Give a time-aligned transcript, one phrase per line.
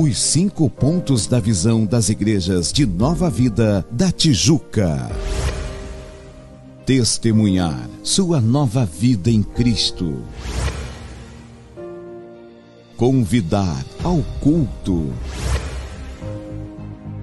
[0.00, 5.10] Os cinco pontos da visão das igrejas de Nova Vida da Tijuca.
[6.86, 10.22] Testemunhar sua nova vida em Cristo.
[12.96, 15.12] Convidar ao culto.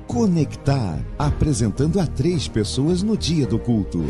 [0.06, 4.04] Conectar, apresentando a três pessoas no dia do culto.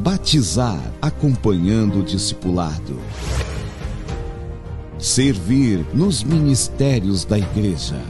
[0.00, 2.98] Batizar, acompanhando o discipulado.
[5.04, 8.00] Servir nos ministérios da igreja.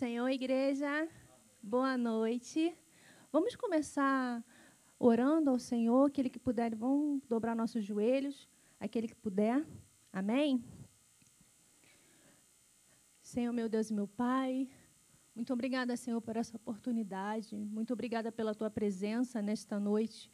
[0.00, 1.06] Senhor, igreja,
[1.62, 2.74] boa noite.
[3.30, 4.42] Vamos começar
[4.98, 6.06] orando ao Senhor.
[6.06, 8.48] Aquele que puder, vão dobrar nossos joelhos.
[8.80, 9.62] Aquele que puder.
[10.10, 10.64] Amém?
[13.20, 14.70] Senhor, meu Deus e meu Pai,
[15.34, 17.54] muito obrigada, Senhor, por essa oportunidade.
[17.54, 20.32] Muito obrigada pela tua presença nesta noite.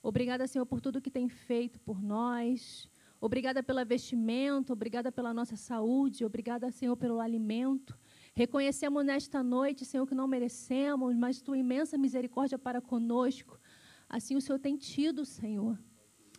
[0.00, 2.88] Obrigada, Senhor, por tudo que tem feito por nós.
[3.20, 8.00] Obrigada pela vestimenta, obrigada pela nossa saúde, obrigada, Senhor, pelo alimento.
[8.34, 13.60] Reconhecemos nesta noite, Senhor, que não merecemos, mas tua imensa misericórdia para conosco.
[14.08, 15.78] Assim o Senhor tem tido, Senhor.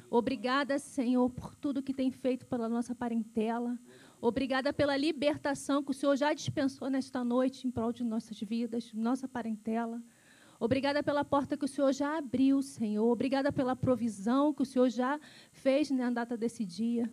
[0.09, 3.77] Obrigada, Senhor, por tudo que tem feito pela nossa parentela.
[4.19, 8.91] Obrigada pela libertação que o Senhor já dispensou nesta noite em prol de nossas vidas,
[8.93, 10.01] nossa parentela.
[10.59, 13.05] Obrigada pela porta que o Senhor já abriu, Senhor.
[13.05, 15.19] Obrigada pela provisão que o Senhor já
[15.51, 17.11] fez na data desse dia.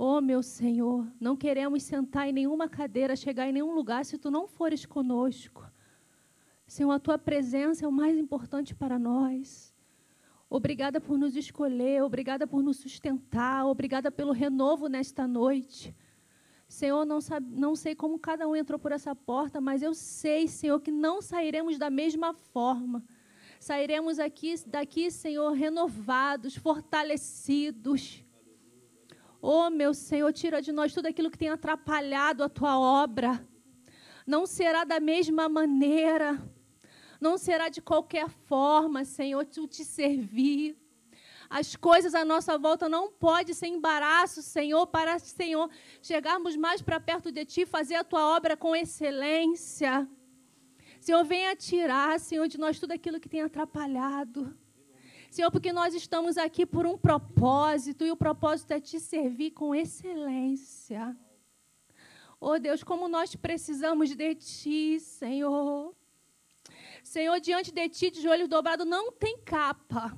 [0.00, 4.30] Oh, meu Senhor, não queremos sentar em nenhuma cadeira, chegar em nenhum lugar se tu
[4.30, 5.68] não fores conosco.
[6.68, 9.74] Senhor, a tua presença é o mais importante para nós.
[10.48, 15.92] Obrigada por nos escolher, obrigada por nos sustentar, obrigada pelo renovo nesta noite.
[16.68, 20.46] Senhor, não, sabe, não sei como cada um entrou por essa porta, mas eu sei,
[20.46, 23.02] Senhor, que não sairemos da mesma forma.
[23.58, 28.24] Sairemos aqui, daqui, Senhor, renovados, fortalecidos
[29.40, 33.46] Oh, meu Senhor, tira de nós tudo aquilo que tem atrapalhado a tua obra.
[34.26, 36.38] Não será da mesma maneira.
[37.20, 40.76] Não será de qualquer forma, Senhor, tu te servir.
[41.48, 45.70] As coisas à nossa volta não pode ser embaraço, Senhor, para, Senhor,
[46.02, 50.06] chegarmos mais para perto de Ti, fazer a Tua obra com excelência.
[51.00, 54.54] Senhor, venha tirar, Senhor, de nós tudo aquilo que tem atrapalhado.
[55.30, 59.74] Senhor, porque nós estamos aqui por um propósito e o propósito é te servir com
[59.74, 61.16] excelência.
[62.40, 65.94] Oh Deus, como nós precisamos de Ti, Senhor.
[67.04, 70.16] Senhor, diante de Ti, de joelhos dobrados, não tem capa.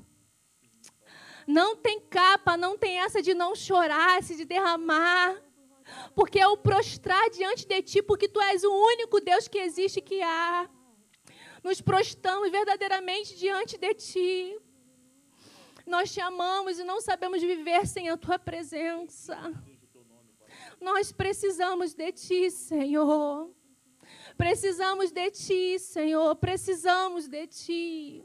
[1.47, 5.43] Não tem capa, não tem essa de não chorar, de derramar.
[6.15, 10.01] Porque é o prostrar diante de Ti, porque Tu és o único Deus que existe
[10.01, 10.71] que há.
[11.65, 14.61] Nos prostramos verdadeiramente diante de Ti.
[15.91, 19.37] Nós te amamos e não sabemos viver sem a tua presença.
[20.81, 23.51] Nós precisamos de ti, Senhor.
[24.39, 26.37] Precisamos de ti, Senhor.
[26.37, 28.25] Precisamos de ti.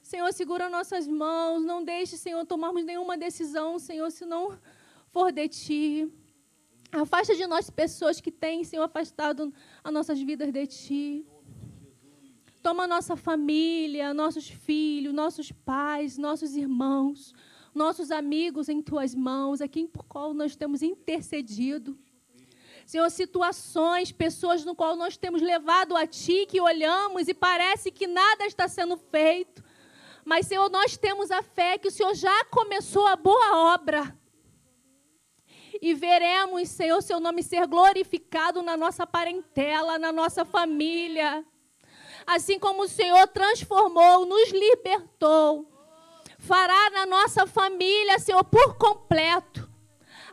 [0.00, 1.60] Senhor, segura nossas mãos.
[1.64, 4.56] Não deixe, Senhor, tomarmos nenhuma decisão, Senhor, se não
[5.12, 6.12] for de ti.
[6.92, 9.52] Afasta de nós pessoas que têm, Senhor, afastado
[9.82, 11.26] as nossas vidas de ti.
[12.62, 17.34] Toma nossa família, nossos filhos, nossos pais, nossos irmãos,
[17.74, 21.98] nossos amigos em tuas mãos, aqui por qual nós temos intercedido.
[22.86, 28.06] Senhor, situações, pessoas no qual nós temos levado a Ti, que olhamos e parece que
[28.06, 29.64] nada está sendo feito.
[30.24, 34.16] Mas, Senhor, nós temos a fé que o Senhor já começou a boa obra.
[35.80, 41.44] E veremos, Senhor, seu nome ser glorificado na nossa parentela, na nossa família
[42.26, 45.66] assim como o Senhor transformou, nos libertou,
[46.38, 49.70] fará na nossa família, Senhor, por completo.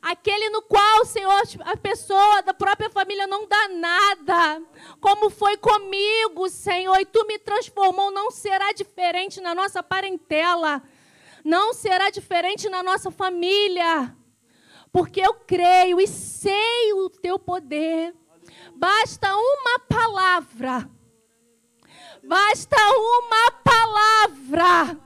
[0.01, 4.61] Aquele no qual, Senhor, a pessoa da própria família não dá nada,
[5.01, 10.81] como foi comigo, Senhor, e tu me transformou, não será diferente na nossa parentela,
[11.43, 14.15] não será diferente na nossa família,
[14.89, 18.15] porque eu creio e sei o teu poder.
[18.73, 20.89] Basta uma palavra
[22.29, 24.99] Basta uma palavra.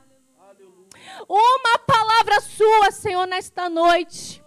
[1.25, 4.43] Uma palavra sua, Senhor, nesta noite.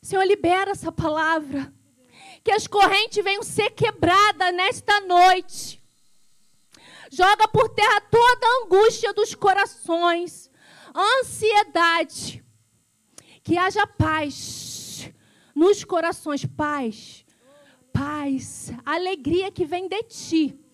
[0.00, 1.70] Senhor, libera essa palavra.
[2.42, 5.82] Que as correntes venham ser quebradas nesta noite.
[7.10, 10.50] Joga por terra toda a angústia dos corações,
[10.96, 12.42] ansiedade.
[13.42, 15.12] Que haja paz
[15.54, 17.26] nos corações, paz,
[17.92, 20.67] paz, alegria que vem de ti.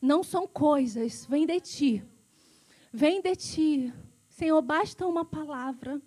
[0.00, 2.04] Não são coisas, vem de ti.
[2.92, 3.94] Vem de ti.
[4.28, 6.00] Senhor, basta uma palavra.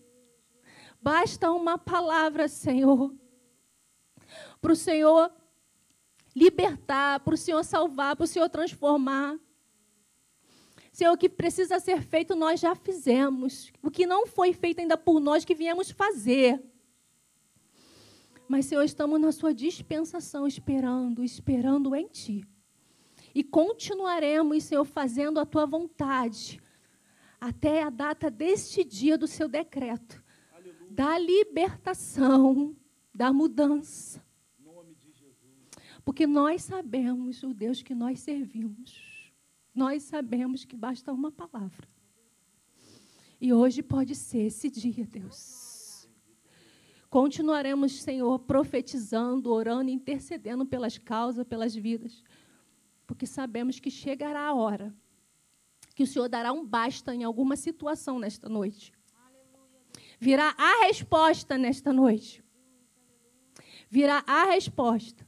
[1.02, 3.14] Basta uma palavra, Senhor.
[4.60, 5.32] Para o Senhor
[6.36, 9.38] libertar, para o Senhor salvar, para o Senhor transformar.
[10.92, 13.72] Senhor, o que precisa ser feito, nós já fizemos.
[13.82, 16.64] O que não foi feito ainda por nós, que viemos fazer.
[18.48, 22.46] Mas, Senhor, estamos na Sua dispensação, esperando, esperando em Ti.
[23.34, 26.62] E continuaremos, Senhor, fazendo a Tua vontade,
[27.40, 30.92] até a data deste dia do Seu decreto Aleluia.
[30.92, 32.76] da libertação,
[33.14, 34.24] da mudança.
[36.06, 39.32] Porque nós sabemos o Deus que nós servimos.
[39.74, 41.88] Nós sabemos que basta uma palavra.
[43.40, 46.08] E hoje pode ser esse dia, Deus.
[47.10, 52.24] Continuaremos, Senhor, profetizando, orando, intercedendo pelas causas, pelas vidas.
[53.06, 54.94] Porque sabemos que chegará a hora
[55.96, 58.92] que o Senhor dará um basta em alguma situação nesta noite.
[60.20, 62.44] Virá a resposta nesta noite.
[63.90, 65.28] Virá a resposta.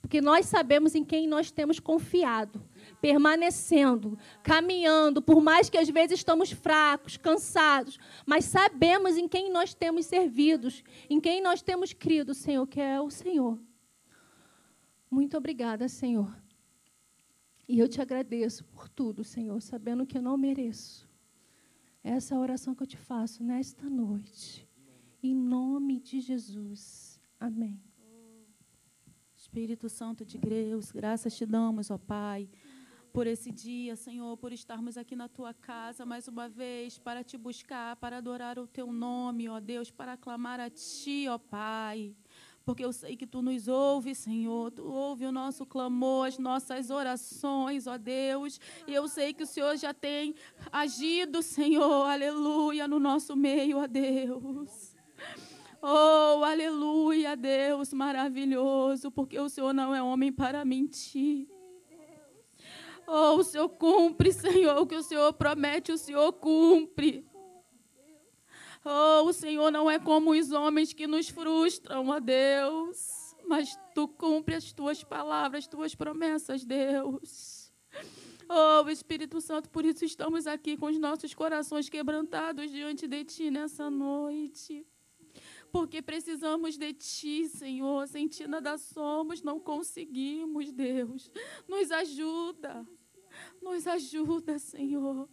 [0.00, 2.62] Porque nós sabemos em quem nós temos confiado
[3.04, 9.74] permanecendo, caminhando, por mais que às vezes estamos fracos, cansados, mas sabemos em quem nós
[9.74, 13.58] temos servidos, em quem nós temos crido, Senhor, que é o Senhor.
[15.10, 16.34] Muito obrigada, Senhor.
[17.68, 21.08] E eu te agradeço por tudo, Senhor, sabendo que eu não mereço.
[22.02, 24.68] Essa é a oração que eu te faço nesta noite.
[25.22, 27.20] Em nome de Jesus.
[27.40, 27.80] Amém.
[29.34, 32.48] Espírito Santo de Deus, graças te damos, ó Pai
[33.14, 37.38] por esse dia, Senhor, por estarmos aqui na tua casa mais uma vez para te
[37.38, 42.16] buscar, para adorar o teu nome, ó Deus, para clamar a ti, ó Pai.
[42.64, 44.70] Porque eu sei que tu nos ouves, Senhor.
[44.70, 48.58] Tu ouve o nosso clamor, as nossas orações, ó Deus.
[48.86, 50.34] E eu sei que o Senhor já tem
[50.72, 54.96] agido, Senhor, aleluia, no nosso meio, ó Deus.
[55.82, 61.46] Oh, aleluia, Deus maravilhoso, porque o Senhor não é homem para mentir.
[63.06, 67.26] Oh, o Senhor cumpre, Senhor, o que o Senhor promete, o Senhor cumpre.
[68.84, 74.06] Oh, o Senhor não é como os homens que nos frustram, ó Deus, mas tu
[74.06, 77.72] cumpre as tuas palavras, as tuas promessas, Deus.
[78.46, 83.50] Oh, Espírito Santo, por isso estamos aqui com os nossos corações quebrantados diante de ti
[83.50, 84.86] nessa noite.
[85.72, 88.06] Porque precisamos de ti, Senhor.
[88.06, 91.30] Sem ti nada somos, não conseguimos, Deus.
[91.66, 92.86] Nos ajuda.
[93.62, 95.28] Nos ajuda, Senhor.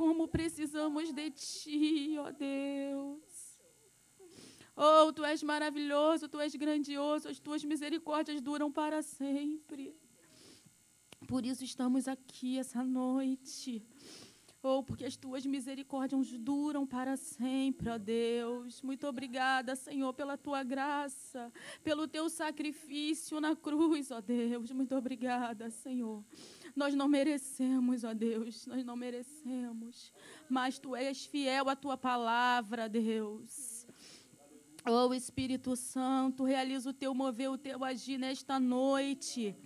[0.00, 3.60] Como precisamos de ti, ó Deus.
[4.74, 9.94] Oh, tu és maravilhoso, tu és grandioso, as tuas misericórdias duram para sempre.
[11.28, 13.84] Por isso estamos aqui essa noite
[14.62, 18.82] Oh, porque as tuas misericórdias duram para sempre, ó Deus.
[18.82, 21.50] Muito obrigada, Senhor, pela tua graça,
[21.82, 24.70] pelo teu sacrifício na cruz, ó Deus.
[24.70, 26.22] Muito obrigada, Senhor.
[26.76, 30.12] Nós não merecemos, ó Deus, nós não merecemos,
[30.46, 33.86] mas tu és fiel à tua palavra, Deus.
[34.84, 39.56] Oh, Espírito Santo, realiza o teu mover, o teu agir nesta noite.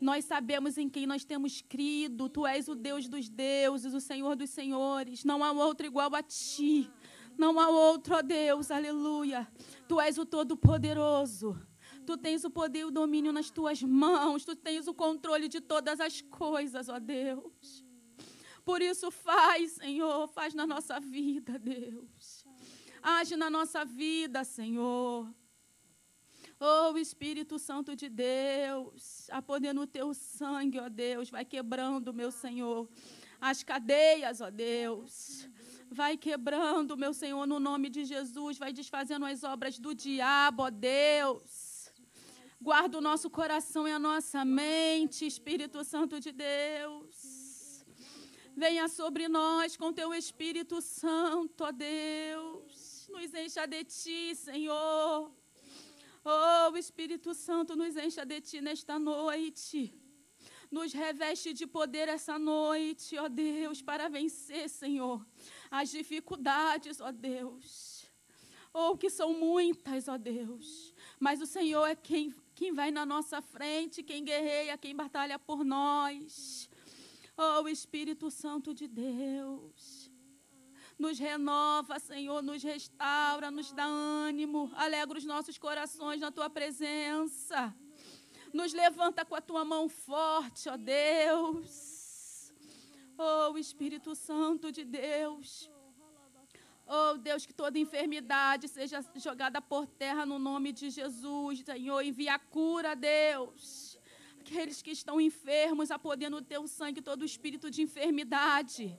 [0.00, 2.28] Nós sabemos em quem nós temos crido.
[2.28, 5.24] Tu és o Deus dos deuses, o Senhor dos senhores.
[5.24, 6.90] Não há outro igual a ti.
[7.36, 9.46] Não há outro, ó Deus, aleluia.
[9.88, 11.58] Tu és o Todo-Poderoso.
[12.06, 14.44] Tu tens o poder e o domínio nas tuas mãos.
[14.44, 17.84] Tu tens o controle de todas as coisas, ó Deus.
[18.64, 22.44] Por isso, faz, Senhor, faz na nossa vida, Deus.
[23.02, 25.28] Age na nossa vida, Senhor.
[26.58, 32.30] Oh, Espírito Santo de Deus, a poder no teu sangue, ó Deus, vai quebrando, meu
[32.30, 32.88] Senhor,
[33.38, 35.46] as cadeias, ó Deus.
[35.90, 40.70] Vai quebrando, meu Senhor, no nome de Jesus, vai desfazendo as obras do diabo, ó
[40.70, 41.92] Deus.
[42.60, 47.84] Guarda o nosso coração e a nossa mente, Espírito Santo de Deus.
[48.56, 53.06] Venha sobre nós com teu Espírito Santo, ó Deus.
[53.10, 55.30] Nos encha de ti, Senhor.
[56.28, 59.94] Oh, Espírito Santo nos encha de ti nesta noite.
[60.68, 65.24] Nos reveste de poder essa noite, ó Deus, para vencer, Senhor,
[65.70, 68.10] as dificuldades, ó Deus.
[68.72, 70.92] ou que são muitas, ó Deus.
[71.18, 75.64] Mas o Senhor é quem, quem vai na nossa frente, quem guerreia, quem batalha por
[75.64, 76.68] nós.
[77.38, 80.05] Oh, Espírito Santo de Deus.
[80.98, 87.74] Nos renova, Senhor, nos restaura, nos dá ânimo, alegra os nossos corações na tua presença.
[88.52, 92.54] Nos levanta com a tua mão forte, ó Deus.
[93.18, 95.70] Oh, Espírito Santo de Deus.
[96.86, 102.02] Oh, Deus, que toda enfermidade seja jogada por terra no nome de Jesus, Senhor.
[102.02, 103.98] Envia cura, Deus.
[104.40, 108.96] Aqueles que estão enfermos, apodendo o teu sangue todo espírito de enfermidade.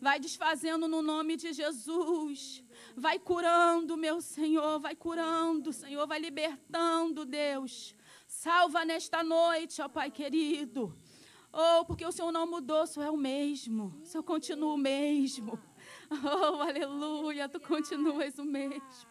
[0.00, 2.64] Vai desfazendo no nome de Jesus.
[2.96, 4.80] Vai curando, meu Senhor.
[4.80, 6.06] Vai curando, Senhor.
[6.06, 7.94] Vai libertando, Deus.
[8.26, 10.96] Salva nesta noite, ó Pai querido.
[11.52, 13.92] Oh, porque o Senhor não mudou, o Senhor é o mesmo.
[14.02, 15.58] O Senhor continua o mesmo.
[16.10, 19.10] Oh, aleluia, tu continuas o mesmo.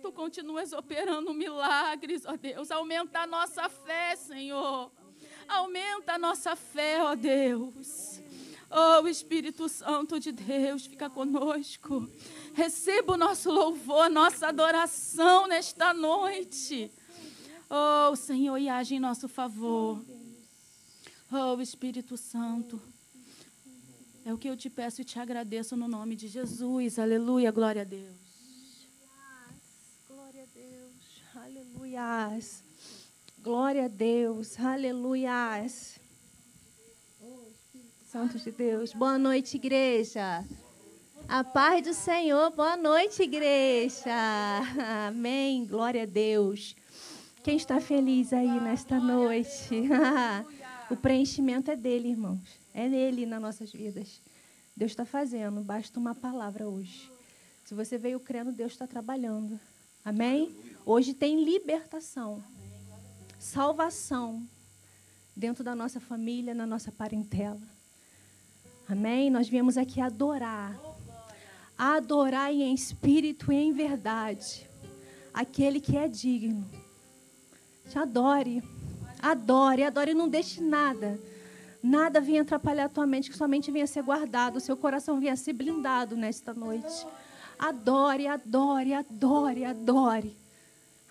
[0.00, 2.70] Tu continuas operando milagres, ó Deus.
[2.70, 4.90] Aumenta a nossa fé, Senhor.
[5.48, 8.20] Aumenta a nossa fé, ó Deus.
[8.70, 12.08] Oh, Espírito Santo de Deus, fica conosco.
[12.54, 16.88] Receba o nosso louvor, nossa adoração nesta noite.
[17.68, 20.00] Oh, Senhor, e age em nosso favor.
[21.32, 22.80] Oh, Espírito Santo.
[24.24, 26.98] É o que eu te peço e te agradeço no nome de Jesus.
[26.98, 28.14] Aleluia, glória a Deus.
[30.06, 30.94] Glória a Deus.
[31.34, 32.38] Aleluia.
[33.42, 34.60] Glória a Deus.
[34.60, 35.66] Aleluia.
[38.10, 38.92] Santos de Deus.
[38.92, 40.44] Boa noite, igreja.
[41.28, 42.50] A paz do Senhor.
[42.50, 44.10] Boa noite, igreja.
[45.06, 45.64] Amém.
[45.64, 46.74] Glória a Deus.
[47.44, 49.84] Quem está feliz aí nesta noite?
[50.90, 52.40] o preenchimento é dele, irmãos.
[52.74, 54.20] É nele nas nossas vidas.
[54.76, 57.12] Deus está fazendo, basta uma palavra hoje.
[57.64, 59.60] Se você veio crendo, Deus está trabalhando.
[60.04, 60.52] Amém?
[60.84, 62.42] Hoje tem libertação,
[63.38, 64.44] salvação
[65.36, 67.78] dentro da nossa família, na nossa parentela.
[68.90, 69.30] Amém?
[69.30, 70.78] Nós viemos aqui adorar.
[71.78, 74.68] Adorar em espírito e em verdade.
[75.32, 76.68] Aquele que é digno.
[77.88, 78.62] Te adore.
[79.22, 80.14] Adore, adore.
[80.14, 81.18] Não deixe nada
[81.82, 85.18] nada venha atrapalhar a tua mente, que sua mente venha ser guardada, o seu coração
[85.18, 87.06] venha ser blindado nesta noite.
[87.58, 90.36] Adore, adore, adore, adore.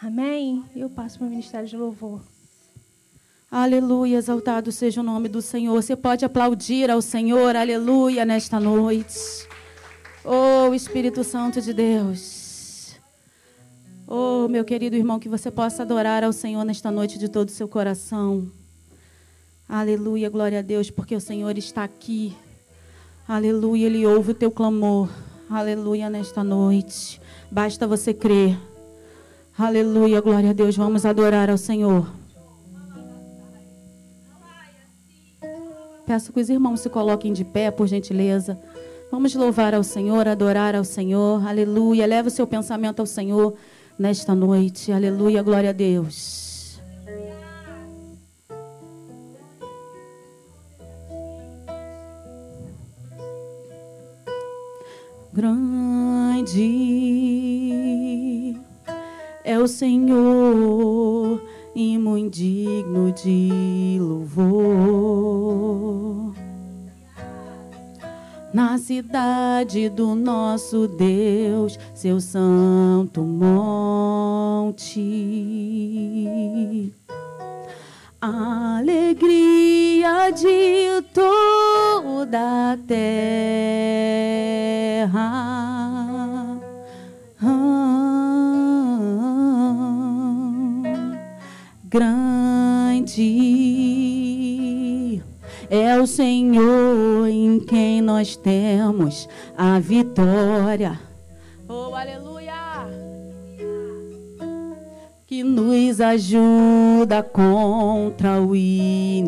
[0.02, 0.64] Amém?
[0.76, 2.22] Eu passo para o ministério de louvor.
[3.52, 5.74] Aleluia, exaltado seja o nome do Senhor.
[5.74, 9.48] Você pode aplaudir ao Senhor, aleluia, nesta noite.
[10.24, 12.96] Oh, Espírito Santo de Deus.
[14.06, 17.52] Oh, meu querido irmão, que você possa adorar ao Senhor nesta noite de todo o
[17.52, 18.52] seu coração.
[19.68, 22.38] Aleluia, glória a Deus, porque o Senhor está aqui.
[23.28, 25.10] Aleluia, Ele ouve o teu clamor.
[25.50, 27.20] Aleluia, nesta noite.
[27.50, 28.56] Basta você crer.
[29.58, 30.78] Aleluia, glória a Deus.
[30.78, 32.19] Vamos adorar ao Senhor.
[36.10, 38.60] Peço que os irmãos se coloquem de pé, por gentileza.
[39.12, 41.48] Vamos louvar ao Senhor, adorar ao Senhor.
[41.48, 42.08] Aleluia.
[42.08, 43.54] Leva o seu pensamento ao Senhor
[43.96, 44.92] nesta noite.
[44.92, 46.80] Aleluia, glória a Deus.
[55.32, 56.50] Grande
[59.44, 61.40] é o Senhor
[61.76, 65.50] e muito digno de louvor.
[68.54, 75.00] Na cidade do nosso Deus, seu santo monte
[78.22, 83.10] alegria de toda a terra.
[91.90, 93.26] Grande
[95.72, 101.00] é o Senhor em quem nós temos a vitória.
[101.68, 102.30] Oh, aleluia!
[105.26, 109.20] que nos ajuda contra o inimigo.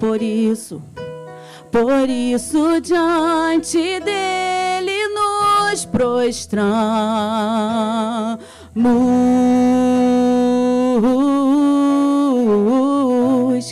[0.00, 0.82] Por isso,
[1.70, 5.33] por isso diante dele nos
[5.82, 6.64] prostramos.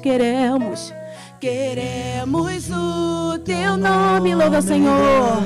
[0.00, 0.94] Queremos,
[1.38, 5.42] queremos o teu nome, louva Senhor.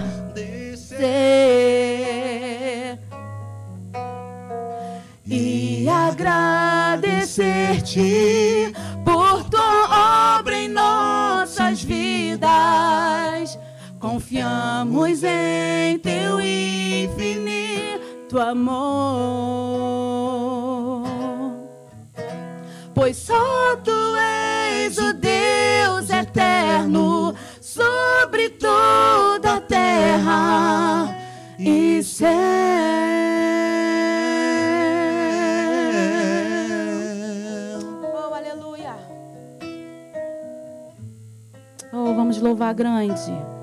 [5.27, 8.73] E agradecer-te
[9.05, 13.59] por tua obra em nossas vidas.
[14.07, 18.79] Confiamos em teu infinito amor.
[22.95, 31.13] Pois só tu és o Deus eterno sobre toda a terra
[31.59, 32.31] e céu.
[42.15, 43.56] vamos louvar grande.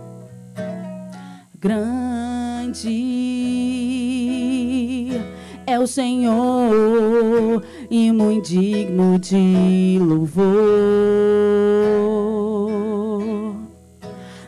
[1.64, 2.92] Grande
[5.66, 10.44] é o Senhor e muito digno de louvor.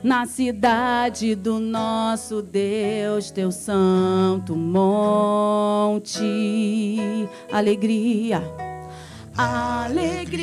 [0.04, 6.20] Na cidade do nosso Deus, teu santo monte,
[7.50, 8.44] alegria
[9.38, 10.42] alegria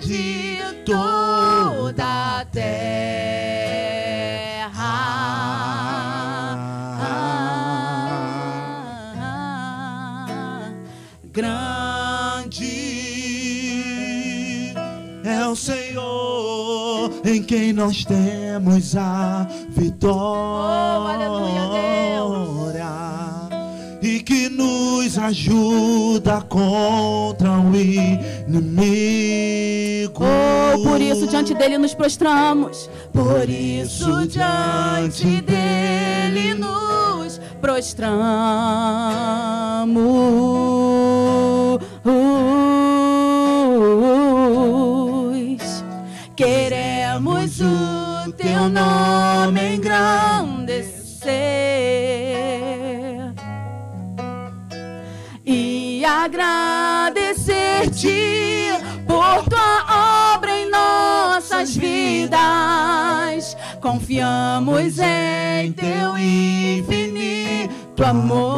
[0.00, 3.63] de toda a terra.
[11.34, 12.62] Grande
[15.24, 20.14] é o Senhor em quem nós temos a vitória.
[20.14, 21.64] Oh, aleluia,
[24.00, 28.12] e que nos ajuda contra o inimigo.
[30.22, 32.88] Oh, por isso diante dele nos prostramos.
[33.12, 37.23] Por isso diante dele nos
[37.64, 38.04] prostramos.
[46.36, 50.94] Queremos o teu nome engrandecer
[56.24, 58.72] agradecer-te
[59.06, 63.03] por tua obra em nossas vidas.
[63.84, 68.54] Confiamos em teu infinito amor.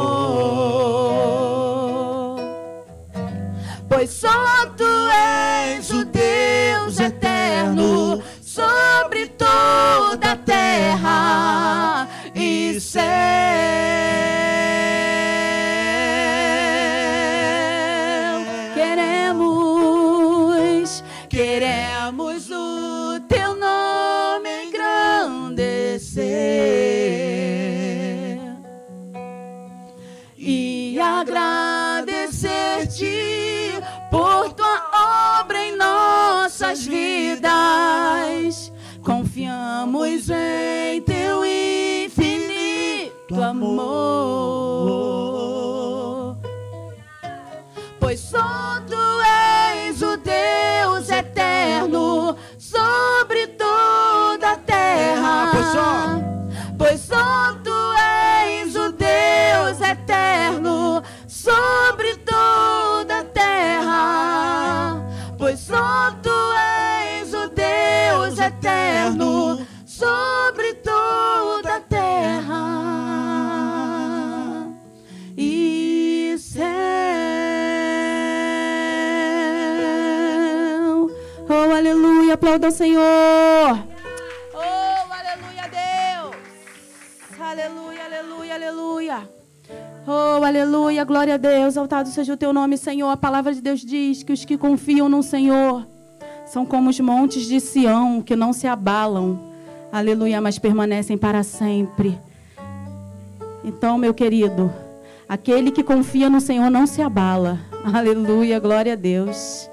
[3.89, 14.46] Pois só tu és o Deus eterno sobre toda a terra e céu.
[31.27, 33.73] Agradecer-te
[34.11, 38.73] por tua obra em nossas vidas.
[39.03, 44.06] Confiamos em teu infinito amor.
[82.57, 83.79] Aplauda o Senhor.
[84.55, 86.37] Oh, aleluia, Deus.
[87.39, 89.31] Aleluia, aleluia, aleluia.
[90.07, 93.09] Oh, aleluia, glória a Deus, exaltado seja o teu nome, Senhor.
[93.09, 95.87] A palavra de Deus diz que os que confiam no Senhor
[96.47, 99.39] são como os montes de Sião, que não se abalam,
[99.93, 102.19] aleluia, mas permanecem para sempre.
[103.65, 104.73] Então, meu querido,
[105.29, 107.59] aquele que confia no Senhor não se abala,
[107.93, 109.69] aleluia, glória a Deus.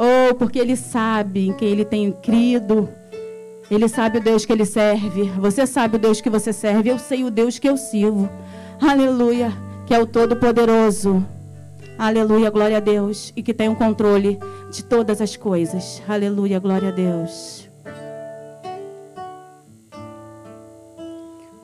[0.00, 2.88] Oh, porque ele sabe em quem ele tem crido,
[3.68, 7.00] ele sabe o Deus que ele serve, você sabe o Deus que você serve, eu
[7.00, 8.30] sei o Deus que eu sirvo.
[8.80, 9.52] Aleluia.
[9.86, 11.26] Que é o Todo-Poderoso.
[11.98, 13.32] Aleluia, glória a Deus.
[13.34, 14.38] E que tem o um controle
[14.70, 16.00] de todas as coisas.
[16.06, 17.68] Aleluia, glória a Deus.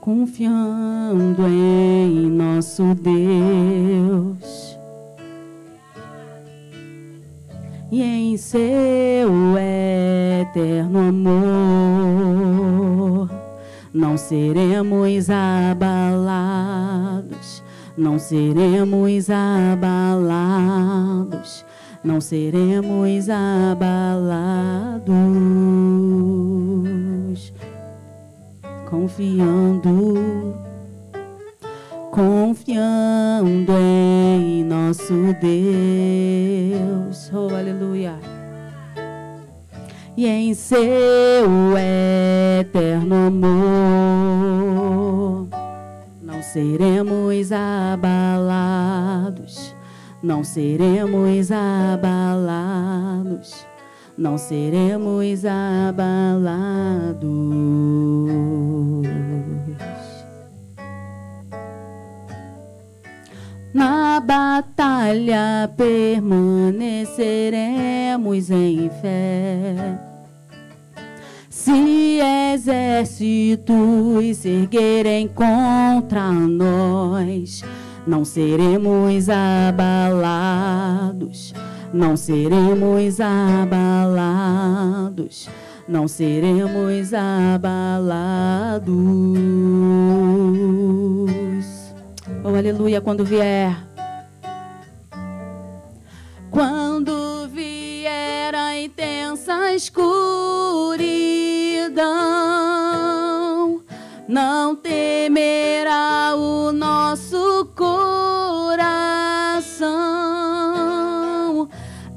[0.01, 4.74] Confiando em nosso Deus
[7.95, 9.31] e em seu
[10.41, 11.31] eterno amor
[13.93, 16.43] não seremos abalados,
[17.97, 20.55] não seremos abalados,
[22.03, 23.95] não seremos abalados.
[28.91, 30.64] Confiando,
[32.15, 37.29] confiando em nosso Deus.
[37.35, 38.15] Oh, aleluia
[40.17, 40.79] e em seu
[42.61, 43.49] eterno amor
[46.23, 48.15] não seremos abalados,
[50.23, 52.07] não seremos abalados,
[54.17, 57.25] não seremos abalados.
[63.75, 69.99] Na batalha permaneceremos em fé.
[71.51, 72.21] Se
[72.55, 77.65] exércitos se erguerem contra nós,
[78.07, 81.53] não seremos abalados,
[81.93, 83.91] não seremos abalados,
[85.89, 88.95] não seremos abalados.
[92.47, 93.75] Oh, aleluia, quando vier.
[96.51, 100.13] Quando vier a intensa escuridão,
[104.29, 107.97] não temerá o nosso coração.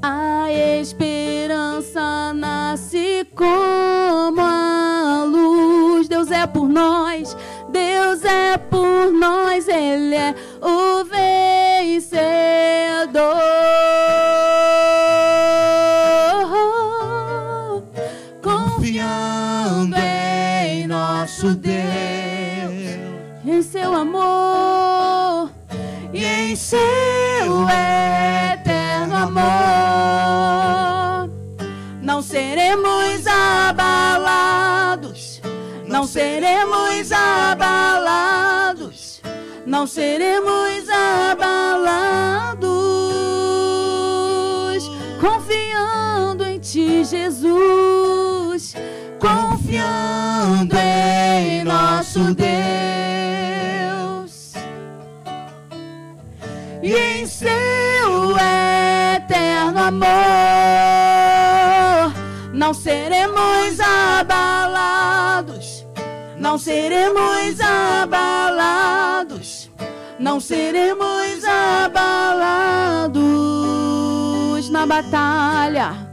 [0.02, 6.06] A esperança nasce como a luz.
[6.06, 7.34] Deus é por nós
[7.70, 9.47] Deus é por nós,
[9.78, 12.18] Ele é o vencedor.
[18.42, 22.98] Confiando em nosso Deus,
[23.44, 25.50] em seu amor.
[26.12, 31.30] E em seu eterno amor,
[32.02, 35.42] não seremos abalados.
[35.86, 38.37] Não seremos abalados,
[39.78, 42.66] não seremos abalados,
[45.20, 48.74] confiando em Ti, Jesus,
[49.20, 52.48] confiando em nosso Deus.
[56.82, 57.48] E em Seu
[59.14, 60.08] eterno amor,
[62.52, 64.88] não seremos abalados.
[66.38, 69.37] Não seremos abalados,
[70.28, 73.18] não seremos abalados
[74.68, 76.06] na batalha.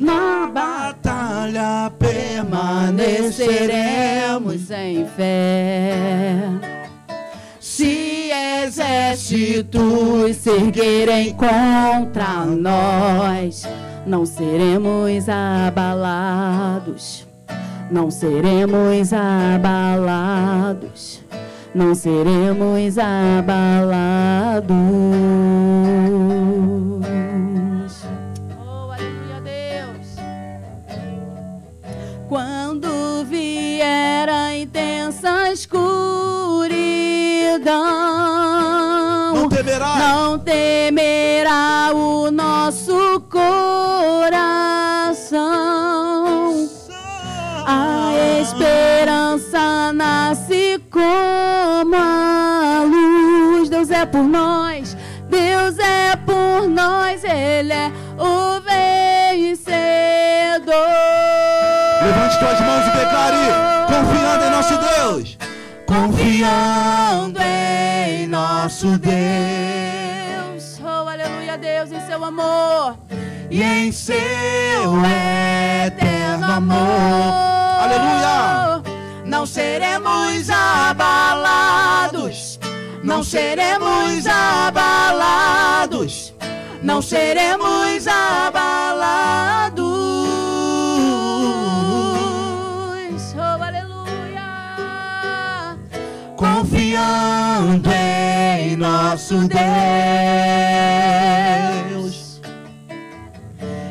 [0.00, 6.38] Na batalha permaneceremos em fé.
[7.60, 8.30] Se
[8.64, 13.68] exércitos se erguerem contra nós,
[14.06, 17.23] não seremos abalados,
[17.90, 21.22] não seremos abalados,
[21.74, 24.74] não seremos abalados.
[28.58, 30.16] Oh, aleluia, Deus.
[32.28, 35.84] Quando vier a intensa escuridão,
[39.34, 43.03] não temerá, não temerá o nosso
[48.54, 53.68] esperança nasce como a luz.
[53.68, 54.96] Deus é por nós,
[55.28, 59.74] Deus é por nós, Ele é o vencedor.
[62.02, 63.36] Levante tuas mãos e declare:
[63.88, 65.38] confiando em nosso Deus,
[65.86, 70.80] confiando em nosso Deus.
[70.80, 72.96] Oh, aleluia, Deus, em seu amor
[73.50, 74.14] e em seu
[75.84, 77.63] eterno amor.
[77.94, 78.82] Aleluia!
[79.24, 82.58] Não seremos abalados,
[83.02, 86.34] não seremos abalados,
[86.82, 89.82] não seremos abalados.
[93.36, 94.42] Oh, aleluia!
[96.36, 99.64] Confiando em nosso Deus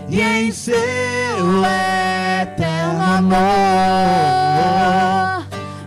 [0.10, 1.64] e em seu
[3.18, 3.43] amor.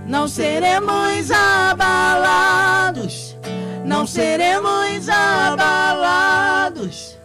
[0.07, 3.37] Não seremos abalados,
[3.85, 7.17] não seremos abalados,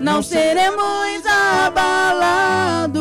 [0.00, 3.00] não seremos abalados.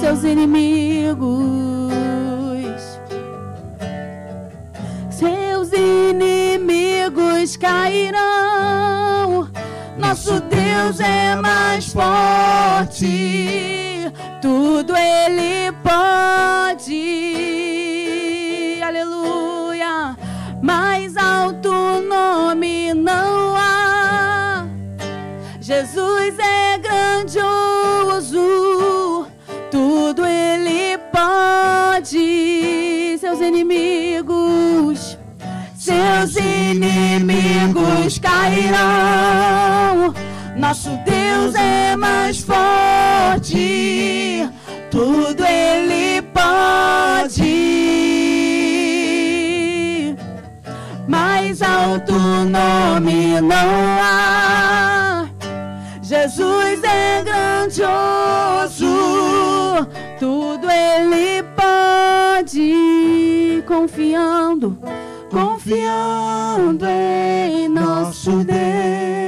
[0.00, 1.92] Seus inimigos,
[5.10, 9.48] seus inimigos cairão.
[9.98, 13.81] Nosso Deus é mais forte,
[14.42, 16.90] tudo Ele pode.
[18.84, 20.16] Aleluia.
[20.60, 21.70] Mais alto
[22.02, 24.66] nome não há.
[25.60, 28.40] Jesus é grandioso,
[29.70, 33.16] tudo Ele pode.
[33.20, 35.16] Seus inimigos,
[35.78, 40.12] seus inimigos cairão
[40.56, 44.48] nosso Deus é mais forte,
[44.90, 47.42] tudo Ele pode.
[51.08, 55.26] Mais alto nome não há.
[56.02, 58.86] Jesus é grandioso,
[60.18, 63.62] tudo Ele pode.
[63.66, 64.78] Confiando,
[65.30, 69.21] confiando em nosso Deus.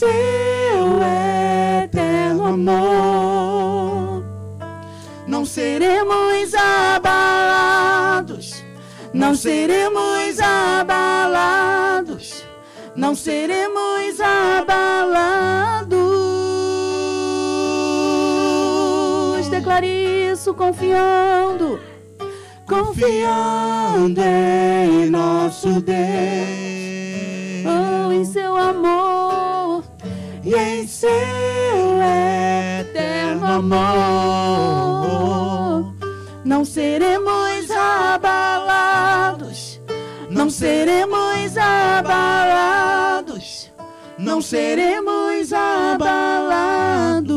[0.00, 0.08] Seu
[1.84, 4.24] eterno amor,
[5.26, 8.64] não seremos abalados,
[9.12, 12.46] não seremos abalados,
[12.96, 15.90] não seremos abalados.
[19.50, 21.78] Declare isso confiando,
[22.66, 25.98] confiando em nosso Deus,
[27.66, 29.29] oh, em seu amor
[30.50, 31.08] e em seu
[32.80, 33.84] eterno amor.
[36.44, 38.60] Não seremos abalados,
[40.28, 42.90] não seremos abalados,
[44.18, 47.29] não seremos abalados.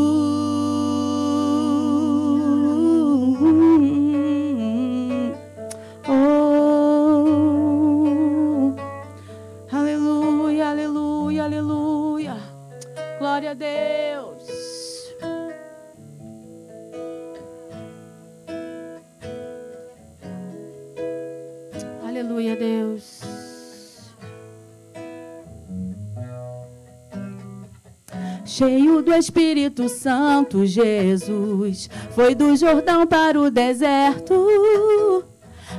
[28.56, 35.26] Cheio do Espírito Santo, Jesus foi do Jordão para o deserto.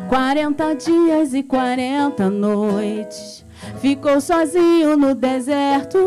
[0.09, 3.47] 40 dias e 40 noites
[3.81, 5.99] ficou sozinho no deserto.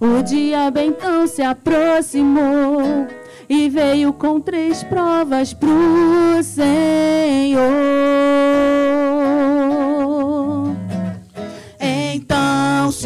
[0.00, 3.06] O dia bem então se aproximou
[3.48, 7.62] e veio com três provas pro Senhor.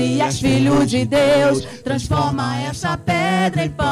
[0.00, 3.90] És filho de Deus, transforma essa pedra em pão.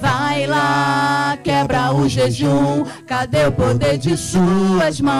[0.00, 2.84] Vai lá, quebra o jejum.
[3.06, 5.18] Cadê o poder de suas mãos?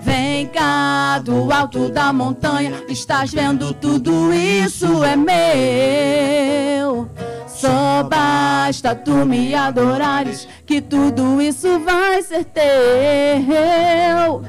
[0.00, 7.08] Vem cá do alto da montanha, estás vendo tudo isso é meu.
[7.56, 14.42] Só basta tu me adorares, que tudo isso vai ser teu.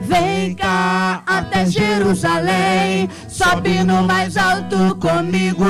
[0.00, 5.64] Vem cá até Jerusalém, sobe no mais alto comigo.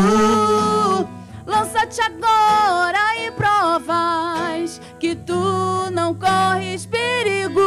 [1.45, 7.61] Lança-te agora e provas que tu não corres perigo.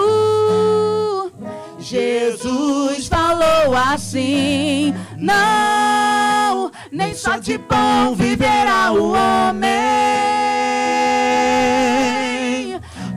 [1.84, 9.70] Jesus falou assim: Não, nem só de pão viverá o homem,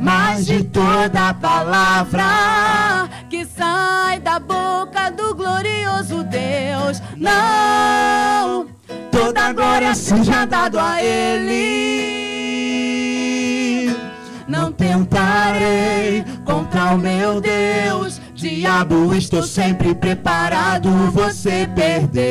[0.01, 7.01] mas de toda palavra que sai da boca do glorioso Deus.
[7.17, 8.67] Não,
[9.13, 11.87] toda glória seja dado a Ele.
[14.49, 18.21] Não tentarei contra o meu Deus.
[18.37, 20.91] Diabo, estou sempre preparado.
[21.13, 22.27] Você perdeu.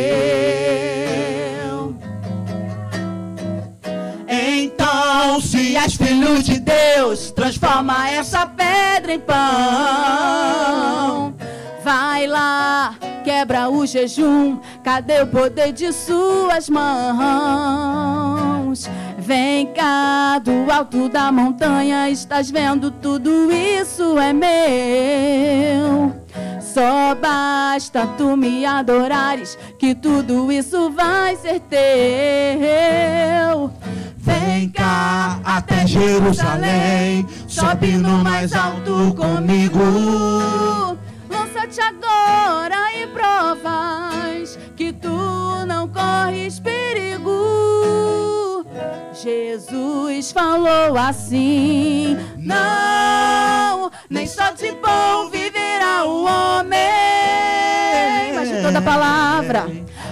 [4.27, 9.35] Então, se és filho de Deus, transforma essa pedra em pão.
[11.83, 12.93] Vai lá,
[13.35, 14.57] quebra o jejum.
[14.81, 16.89] Cadê o poder de suas mãos?
[19.17, 26.15] Vem cá do alto da montanha, estás vendo tudo isso é meu.
[26.61, 31.79] Só basta tu me adorares, que tudo isso vai ser teu.
[34.17, 40.95] Vem cá até Jerusalém, sobe no mais alto comigo.
[41.65, 47.33] Lança-te agora e provas que tu não corres perigo.
[49.13, 56.77] Jesus falou assim: Não, nem só de pão viverá o homem,
[58.35, 59.65] mas de toda palavra,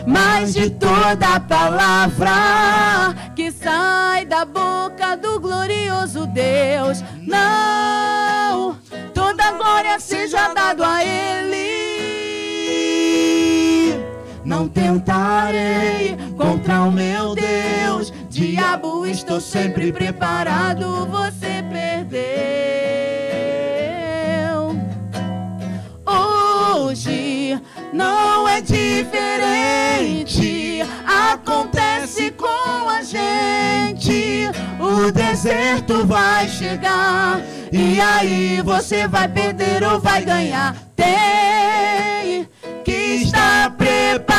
[0.07, 7.03] mas de toda palavra que sai da boca do glorioso Deus.
[7.21, 8.75] Não,
[9.43, 11.63] toda glória seja dado a Ele.
[14.45, 18.13] Não tentarei contra o meu Deus.
[18.29, 21.05] Diabo, estou sempre preparado.
[21.07, 21.61] Você
[28.03, 29.21] não é diferente.
[31.31, 34.49] Acontece com a gente.
[34.79, 37.41] O deserto vai chegar.
[37.71, 40.75] E aí você vai perder ou vai ganhar.
[40.95, 42.47] Tem
[42.83, 44.37] que estar preparado,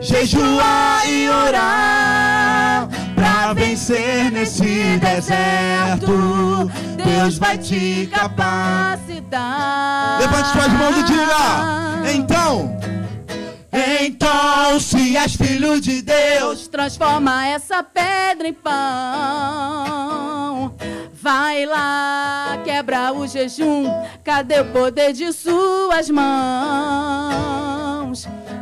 [0.00, 6.70] jejuar e orar pra vencer nesse deserto.
[7.04, 9.40] Deus vai te capacitar.
[10.20, 12.76] Levante suas mãos e diga: Então,
[13.72, 18.76] Então, se és filho de Deus, Transforma essa pedra em pão.
[21.26, 23.90] Vai lá, quebra o jejum.
[24.22, 26.28] Cadê o poder de suas mãos?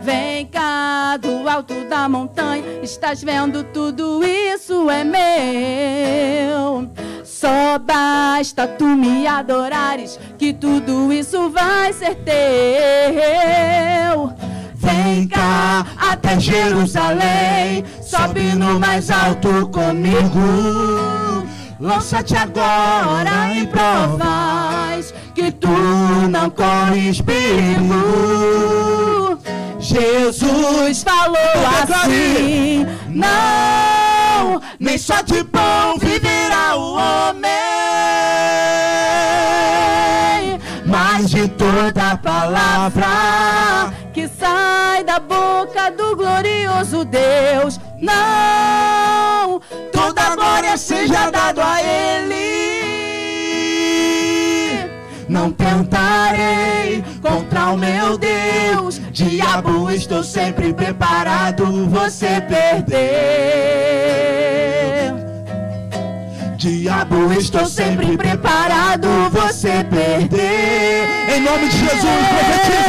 [0.00, 2.64] Vem cá do alto da montanha.
[2.82, 6.90] Estás vendo tudo isso é meu.
[7.22, 12.32] Só basta tu me adorares, que tudo isso vai ser teu.
[14.72, 17.84] vem cá até Jerusalém.
[18.00, 21.04] Sobe no mais alto comigo.
[21.84, 25.68] Lança-te agora em provas que tu
[26.30, 27.92] não corres perigo.
[29.78, 31.36] Jesus falou
[31.82, 37.50] assim: Não, nem só de pão viverá o homem,
[40.86, 47.78] mas de toda palavra que sai da boca do glorioso Deus.
[48.04, 52.44] Não, toda glória seja dado a Ele.
[55.26, 59.00] Não tentarei contra o meu Deus.
[59.10, 61.88] Diabo, estou sempre preparado.
[61.88, 62.94] Você perdeu.
[66.58, 69.08] Diabo, estou sempre preparado.
[69.30, 70.44] Você perdeu.
[71.34, 72.84] em nome de Jesus, profetiza.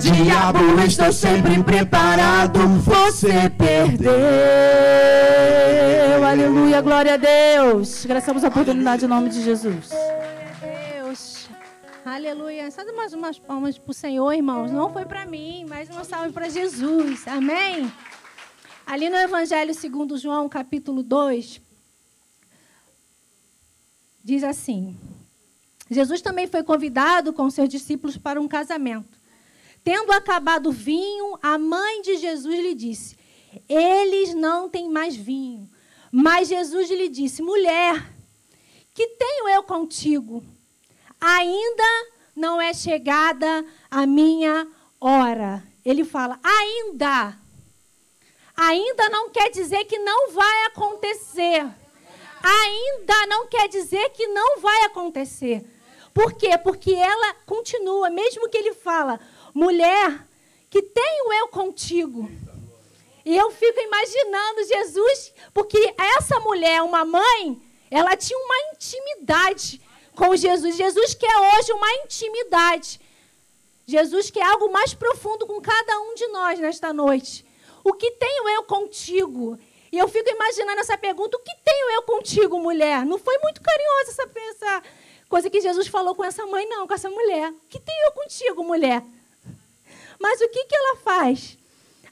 [0.00, 2.58] Diabo, estou sempre preparado.
[2.78, 4.10] Você perdeu.
[6.24, 8.06] aleluia, glória a Deus.
[8.06, 9.90] Agradecemos a oportunidade em nome de Jesus.
[10.62, 11.50] Deus.
[12.02, 12.70] Aleluia.
[12.70, 14.70] Só mais umas palmas para o Senhor, irmãos.
[14.70, 17.28] Não foi para mim, mas uma salve para Jesus.
[17.28, 17.92] Amém?
[18.86, 21.60] Ali no Evangelho segundo João, capítulo 2,
[24.24, 24.96] diz assim:
[25.90, 29.19] Jesus também foi convidado com seus discípulos para um casamento.
[29.82, 33.16] Tendo acabado o vinho, a mãe de Jesus lhe disse:
[33.68, 35.68] Eles não têm mais vinho.
[36.12, 38.12] Mas Jesus lhe disse: Mulher,
[38.92, 40.44] que tenho eu contigo?
[41.20, 44.66] Ainda não é chegada a minha
[45.00, 45.62] hora.
[45.84, 47.38] Ele fala: ainda.
[48.56, 51.66] Ainda não quer dizer que não vai acontecer.
[52.42, 55.64] Ainda não quer dizer que não vai acontecer.
[56.12, 56.58] Por quê?
[56.58, 59.20] Porque ela continua, mesmo que ele fala,
[59.54, 60.26] mulher,
[60.68, 62.30] que tenho eu contigo.
[63.24, 69.80] E eu fico imaginando Jesus, porque essa mulher, uma mãe, ela tinha uma intimidade
[70.14, 70.76] com Jesus.
[70.76, 73.00] Jesus quer hoje uma intimidade.
[73.86, 77.44] Jesus quer algo mais profundo com cada um de nós nesta noite.
[77.82, 79.58] O que tenho eu contigo?
[79.92, 83.04] E eu fico imaginando essa pergunta: o que tenho eu contigo, mulher?
[83.04, 84.82] Não foi muito carinhosa essa, essa
[85.28, 87.50] coisa que Jesus falou com essa mãe, não, com essa mulher.
[87.50, 89.04] O que tenho eu contigo, mulher?
[90.20, 91.56] Mas o que, que ela faz?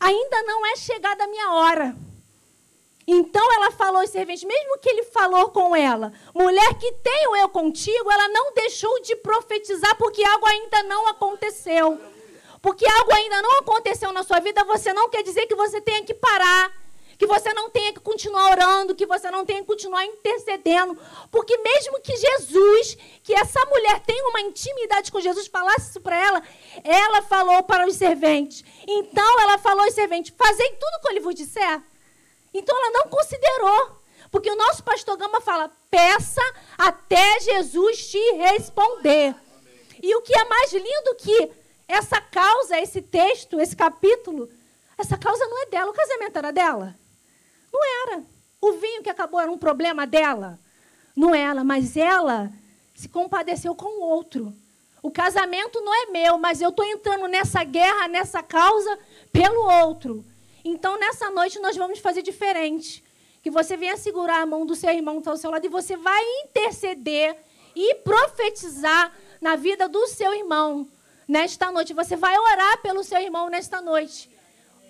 [0.01, 1.97] Ainda não é chegada a minha hora.
[3.07, 7.49] Então ela falou aos serventes, mesmo que ele falou com ela, mulher que tenho eu
[7.49, 11.99] contigo, ela não deixou de profetizar porque algo ainda não aconteceu.
[12.61, 16.05] Porque algo ainda não aconteceu na sua vida, você não quer dizer que você tenha
[16.05, 16.71] que parar,
[17.19, 20.97] que você não tenha que continuar orando, que você não tenha que continuar intercedendo.
[21.33, 26.17] Porque mesmo que Jesus, que essa mulher tenha uma intimidade com Jesus, falasse isso para
[26.17, 26.43] ela,
[26.85, 28.65] ela falou para os serventes.
[28.87, 31.83] Então ela falou aos serventes: fazei tudo o que ele vos disser.
[32.55, 33.99] Então ela não considerou.
[34.31, 36.43] Porque o nosso pastor Gama fala: peça
[36.77, 39.35] até Jesus te responder.
[40.01, 41.51] E o que é mais lindo que
[41.89, 44.49] essa causa, esse texto, esse capítulo,
[44.97, 45.91] essa causa não é dela.
[45.91, 46.95] O casamento era dela?
[47.79, 48.25] Não era.
[48.61, 50.59] O vinho que acabou era um problema dela?
[51.17, 52.53] Não era, mas ela
[52.95, 54.53] se compadeceu com o outro.
[55.01, 58.99] O casamento não é meu, mas eu estou entrando nessa guerra, nessa causa,
[59.33, 60.25] pelo outro.
[60.65, 63.05] Então, nessa noite, nós vamos fazer diferente.
[63.41, 65.69] Que você venha segurar a mão do seu irmão que está ao seu lado e
[65.69, 67.37] você vai interceder
[67.77, 70.89] e profetizar na vida do seu irmão
[71.29, 71.95] nesta noite.
[71.95, 74.29] Você vai orar pelo seu irmão nesta noite.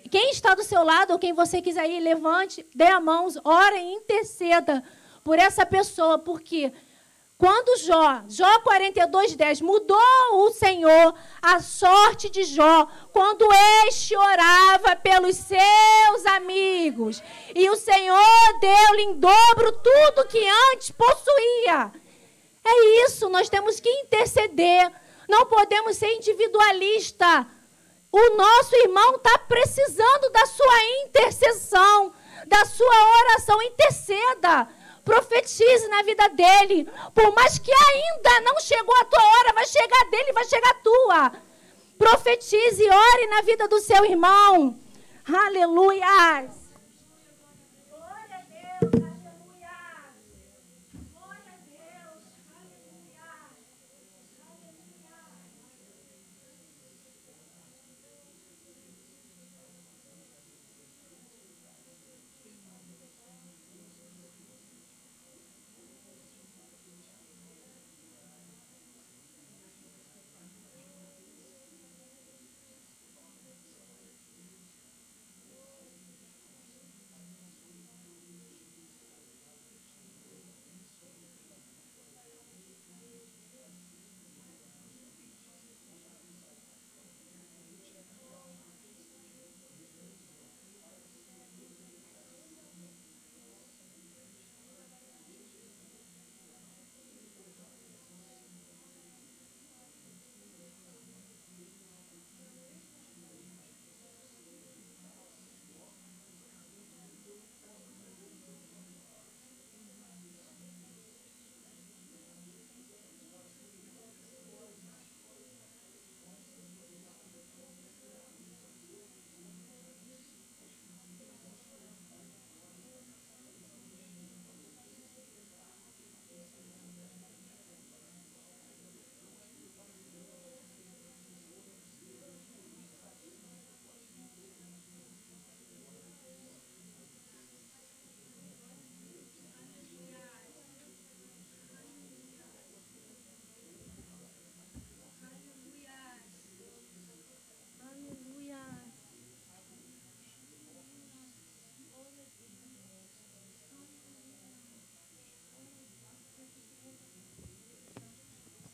[0.09, 3.77] Quem está do seu lado, ou quem você quiser ir, levante, dê a mão, ore
[3.77, 4.83] e interceda
[5.23, 6.71] por essa pessoa, porque
[7.39, 9.97] Quando Jó, Jó 42, 10, mudou
[10.33, 13.47] o Senhor a sorte de Jó, quando
[13.87, 17.23] este orava pelos seus amigos,
[17.55, 21.93] e o Senhor deu-lhe em dobro tudo que antes possuía.
[22.61, 24.91] É isso, nós temos que interceder,
[25.29, 27.47] não podemos ser individualista.
[28.11, 32.13] O nosso irmão está precisando da sua intercessão,
[32.47, 33.61] da sua oração.
[33.61, 34.67] Interceda
[35.09, 36.87] profetize na vida dele.
[37.15, 40.73] Por mais que ainda não chegou a tua hora, vai chegar dele, vai chegar a
[40.75, 41.31] tua.
[41.97, 44.77] Profetize e ore na vida do seu irmão.
[45.27, 46.49] Aleluia.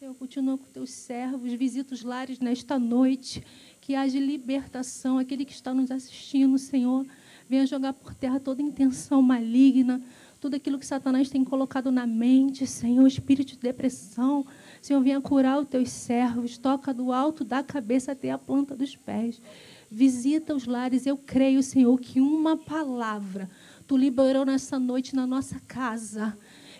[0.05, 3.43] Senhor, continua com teus servos, visita os lares nesta noite,
[3.81, 7.07] que haja libertação, aquele que está nos assistindo, Senhor,
[7.49, 9.99] venha jogar por terra toda intenção maligna,
[10.39, 14.45] tudo aquilo que Satanás tem colocado na mente, Senhor, espírito de depressão,
[14.79, 18.95] Senhor, venha curar os teus servos, toca do alto da cabeça até a planta dos
[18.95, 19.41] pés.
[19.89, 23.49] Visita os lares, eu creio, Senhor, que uma palavra
[23.87, 26.37] tu liberou nessa noite na nossa casa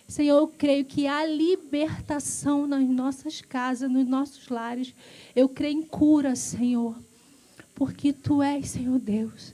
[0.07, 4.93] Senhor, eu creio que há libertação nas nossas casas, nos nossos lares.
[5.35, 6.95] Eu creio em cura, Senhor,
[7.73, 9.53] porque Tu és, Senhor Deus.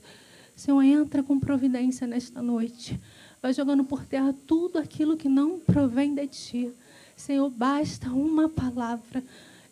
[0.54, 3.00] Senhor, entra com providência nesta noite.
[3.40, 6.72] Vai jogando por terra tudo aquilo que não provém de Ti.
[7.16, 9.24] Senhor, basta uma palavra.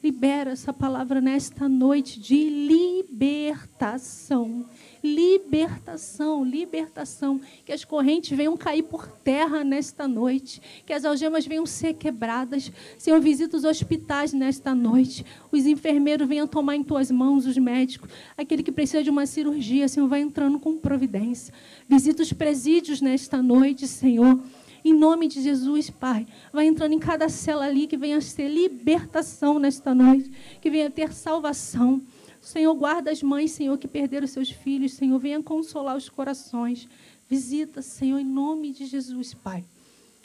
[0.03, 4.65] Libera essa palavra nesta noite de libertação
[5.03, 7.41] libertação, libertação.
[7.65, 12.71] Que as correntes venham cair por terra nesta noite, que as algemas venham ser quebradas.
[12.99, 15.25] Senhor, visita os hospitais nesta noite.
[15.51, 18.11] Os enfermeiros venham tomar em tuas mãos, os médicos.
[18.37, 21.53] Aquele que precisa de uma cirurgia, Senhor, vai entrando com providência.
[21.89, 24.41] Visita os presídios nesta noite, Senhor.
[24.85, 29.59] Em nome de Jesus, Pai, vai entrando em cada cela ali que venha ser libertação
[29.59, 32.01] nesta noite, que venha ter salvação.
[32.41, 34.95] Senhor, guarda as mães, Senhor, que perderam seus filhos.
[34.95, 36.89] Senhor, venha consolar os corações.
[37.29, 39.65] Visita, Senhor, em nome de Jesus, Pai.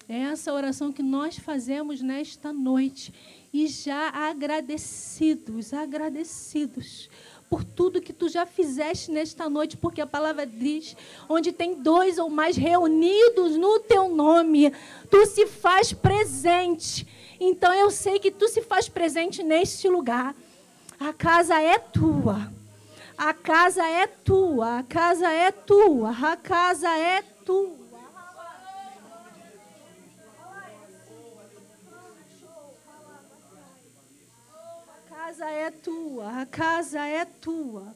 [0.08, 3.14] É essa oração que nós fazemos nesta noite.
[3.52, 7.10] E já agradecidos, agradecidos
[7.50, 10.96] por tudo que tu já fizeste nesta noite, porque a palavra diz:
[11.30, 14.72] onde tem dois ou mais reunidos no teu nome,
[15.10, 17.08] tu se faz presente.
[17.40, 20.36] Então eu sei que tu se faz presente neste lugar.
[21.00, 22.52] A casa é tua.
[23.18, 24.80] A casa é tua.
[24.80, 26.12] A casa é tua.
[26.12, 27.85] A casa é tua.
[35.36, 36.42] Casa é tua.
[36.42, 37.94] A casa é tua.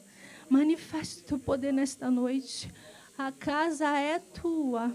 [0.50, 2.70] Manifeste o teu poder nesta noite.
[3.16, 4.94] A casa é tua.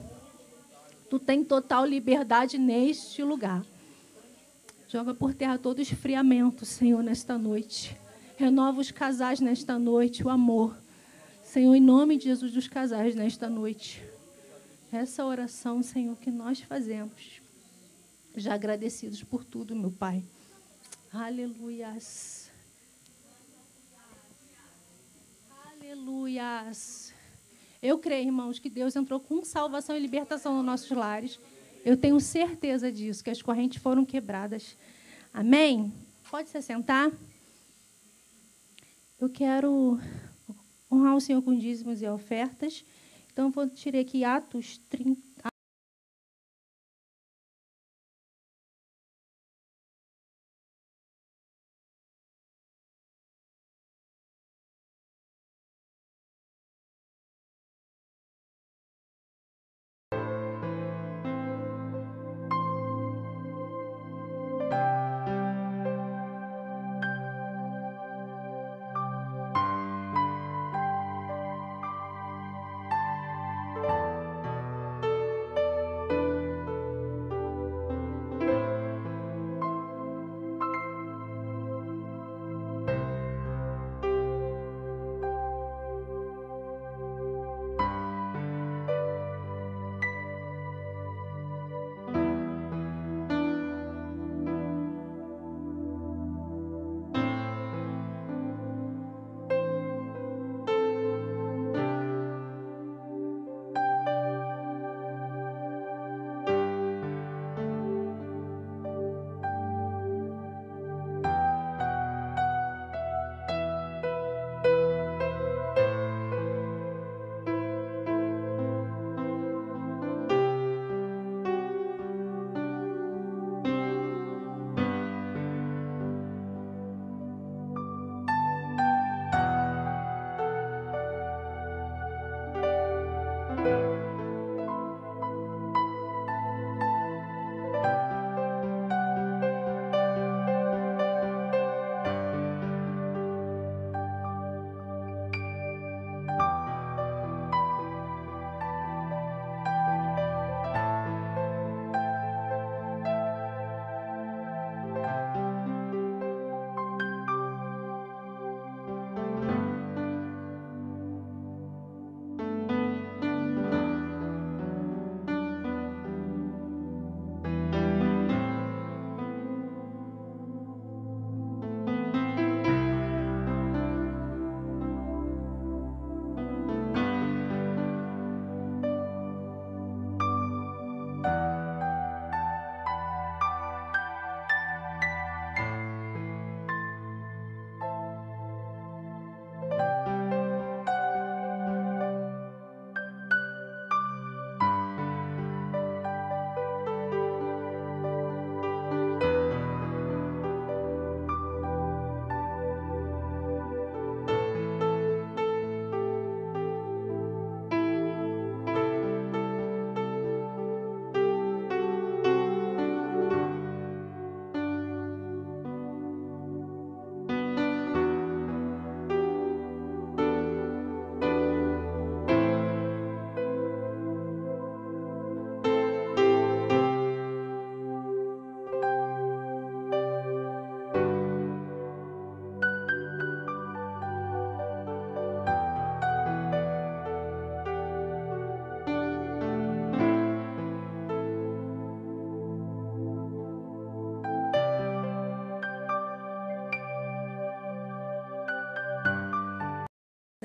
[1.10, 3.66] Tu tem total liberdade neste lugar.
[4.88, 7.98] Joga por terra todo esfriamento, Senhor, nesta noite.
[8.38, 10.78] Renova os casais nesta noite, o amor.
[11.44, 14.04] Senhor, em nome de Jesus, dos casais nesta noite.
[14.92, 17.42] Essa oração, Senhor, que nós fazemos.
[18.38, 20.24] já agradecidos por tudo, meu Pai.
[21.18, 22.52] Aleluias.
[25.72, 27.14] Aleluias.
[27.82, 31.40] Eu creio, irmãos, que Deus entrou com salvação e libertação nos nossos lares.
[31.86, 34.76] Eu tenho certeza disso, que as correntes foram quebradas.
[35.34, 35.94] Amém?
[36.30, 37.10] Pode se sentar.
[39.18, 39.98] Eu quero
[40.92, 42.84] honrar o Senhor com dízimos e ofertas.
[43.32, 45.22] Então, eu vou tirar aqui Atos 30.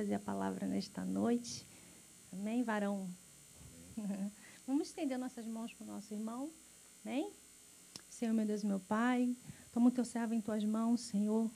[0.01, 1.67] Trazer a palavra nesta noite.
[2.33, 3.07] Amém, varão?
[4.67, 6.49] Vamos estender nossas mãos para o nosso irmão.
[7.05, 7.31] Amém?
[8.09, 9.37] Senhor, meu Deus, meu Pai,
[9.71, 11.51] toma o teu servo em tuas mãos, Senhor.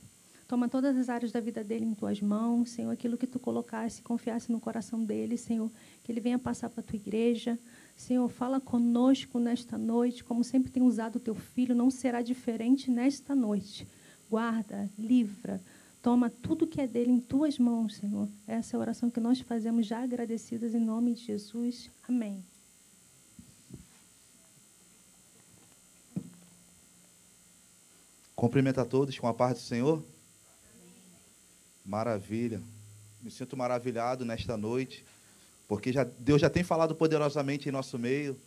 [0.46, 2.90] Toma todas as áreas da vida dele em tuas mãos, Senhor.
[2.90, 5.72] Aquilo que tu colocasse, confiasse no coração dele, Senhor.
[6.02, 7.58] Que ele venha passar para a tua igreja.
[7.96, 12.90] Senhor, fala conosco nesta noite, como sempre tem usado o teu filho, não será diferente
[12.90, 13.88] nesta noite.
[14.28, 15.62] Guarda, livra,
[16.04, 18.28] Toma tudo que é dele em tuas mãos, Senhor.
[18.46, 21.90] Essa é a oração que nós fazemos já agradecidas em nome de Jesus.
[22.06, 22.44] Amém.
[28.36, 30.04] Cumprimento a todos com a paz do Senhor.
[31.82, 32.60] Maravilha.
[33.22, 35.02] Me sinto maravilhado nesta noite,
[35.66, 38.38] porque já, Deus já tem falado poderosamente em nosso meio,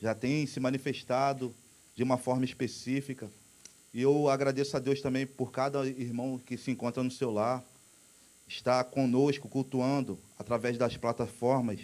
[0.00, 1.52] já tem se manifestado
[1.96, 3.28] de uma forma específica.
[3.96, 7.64] E eu agradeço a Deus também por cada irmão que se encontra no seu lar,
[8.46, 11.80] está conosco, cultuando através das plataformas.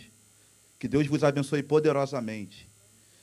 [0.78, 2.68] Que Deus vos abençoe poderosamente.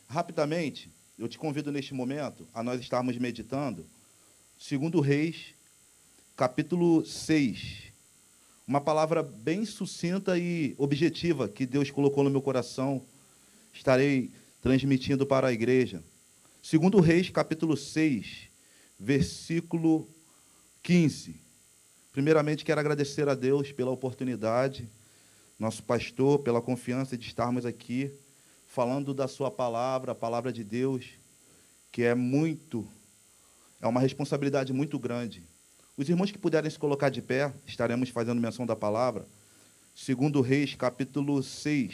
[0.08, 3.86] Rapidamente, eu te convido neste momento a nós estarmos meditando,
[4.58, 5.54] segundo Reis,
[6.36, 7.92] capítulo 6.
[8.68, 13.04] Uma palavra bem sucinta e objetiva que Deus colocou no meu coração.
[13.72, 14.32] Estarei
[14.64, 16.02] transmitindo para a igreja.
[16.64, 18.49] Segundo Reis, capítulo 6,
[19.00, 20.08] versículo
[20.84, 21.40] 15.
[22.12, 24.90] Primeiramente, quero agradecer a Deus pela oportunidade,
[25.58, 28.12] nosso pastor, pela confiança de estarmos aqui
[28.70, 31.06] falando da sua palavra, a palavra de Deus,
[31.92, 32.88] que é muito,
[33.82, 35.44] é uma responsabilidade muito grande.
[35.98, 39.26] Os irmãos que puderem se colocar de pé, estaremos fazendo menção da palavra.
[39.96, 41.94] Segundo Reis, capítulo 6,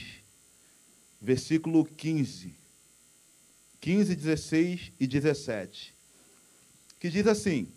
[1.20, 2.54] versículo 15.
[3.80, 5.95] 15, 16 e 17.
[7.00, 7.68] Que diz assim: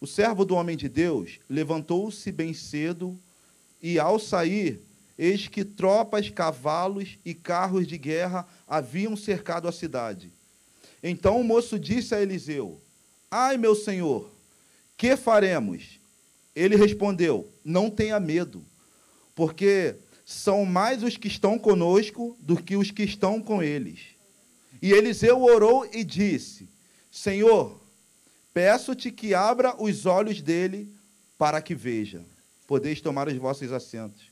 [0.00, 3.18] O servo do homem de Deus levantou-se bem cedo
[3.82, 4.80] e, ao sair,
[5.18, 10.32] eis que tropas, cavalos e carros de guerra haviam cercado a cidade.
[11.02, 12.80] Então o moço disse a Eliseu:
[13.30, 14.30] Ai, meu senhor,
[14.96, 16.00] que faremos?
[16.54, 18.64] Ele respondeu: Não tenha medo,
[19.34, 24.00] porque são mais os que estão conosco do que os que estão com eles.
[24.82, 26.68] E Eliseu orou e disse:
[27.10, 27.80] Senhor,
[28.56, 30.90] peço-te que abra os olhos dele
[31.36, 32.24] para que veja.
[32.66, 34.30] Podeis tomar os vossos assentos.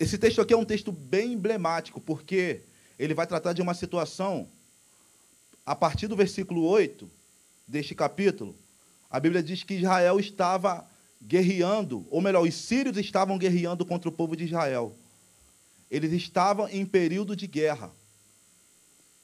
[0.00, 2.62] Esse texto aqui é um texto bem emblemático, porque
[2.98, 4.48] ele vai tratar de uma situação,
[5.66, 7.10] a partir do versículo 8
[7.68, 8.56] deste capítulo,
[9.10, 10.88] a Bíblia diz que Israel estava
[11.20, 14.96] guerreando, ou melhor, os sírios estavam guerreando contra o povo de Israel.
[15.90, 17.90] Eles estavam em período de guerra.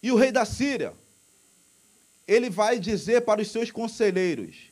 [0.02, 0.92] E o rei da Síria,
[2.30, 4.70] ele vai dizer para os seus conselheiros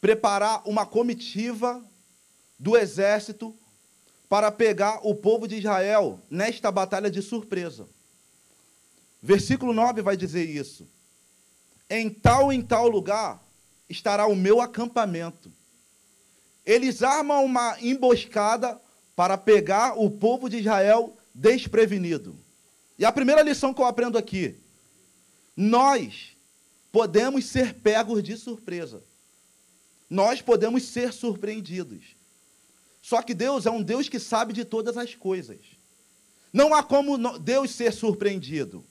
[0.00, 1.84] preparar uma comitiva
[2.58, 3.54] do exército
[4.26, 7.86] para pegar o povo de Israel nesta batalha de surpresa.
[9.20, 10.88] Versículo 9 vai dizer isso.
[11.90, 13.46] Em tal em tal lugar
[13.86, 15.52] estará o meu acampamento.
[16.64, 18.80] Eles armam uma emboscada
[19.14, 22.34] para pegar o povo de Israel desprevenido.
[22.98, 24.56] E a primeira lição que eu aprendo aqui:
[25.54, 26.31] nós
[26.92, 29.02] podemos ser pegos de surpresa.
[30.08, 32.14] Nós podemos ser surpreendidos.
[33.00, 35.58] Só que Deus é um Deus que sabe de todas as coisas.
[36.52, 38.84] Não há como Deus ser surpreendido.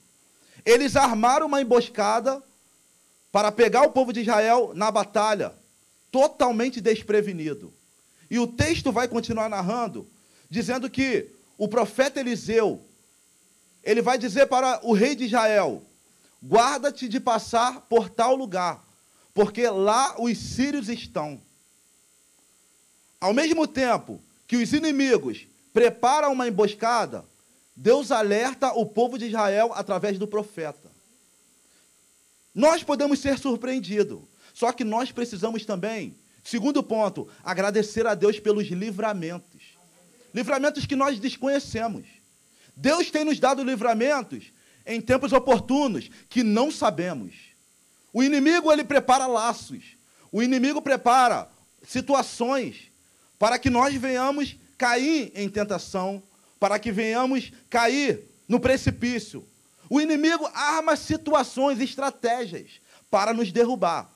[0.66, 2.42] Eles armaram uma emboscada
[3.30, 5.54] para pegar o povo de Israel na batalha,
[6.10, 7.72] totalmente desprevenido.
[8.28, 10.06] E o texto vai continuar narrando,
[10.50, 12.84] dizendo que o profeta Eliseu,
[13.82, 15.82] ele vai dizer para o rei de Israel:
[16.42, 18.84] guarda-te de passar por tal lugar,
[19.32, 21.40] porque lá os sírios estão.
[23.20, 27.24] Ao mesmo tempo que os inimigos preparam uma emboscada,
[27.76, 30.90] Deus alerta o povo de Israel através do profeta.
[32.54, 34.20] Nós podemos ser surpreendidos,
[34.52, 36.14] só que nós precisamos também,
[36.44, 39.62] segundo ponto, agradecer a Deus pelos livramentos.
[40.34, 42.06] Livramentos que nós desconhecemos.
[42.76, 44.52] Deus tem nos dado livramentos
[44.86, 47.34] em tempos oportunos que não sabemos.
[48.12, 49.96] O inimigo ele prepara laços.
[50.30, 51.48] O inimigo prepara
[51.86, 52.90] situações
[53.38, 56.22] para que nós venhamos cair em tentação,
[56.58, 59.46] para que venhamos cair no precipício.
[59.88, 62.80] O inimigo arma situações, estratégias
[63.10, 64.10] para nos derrubar.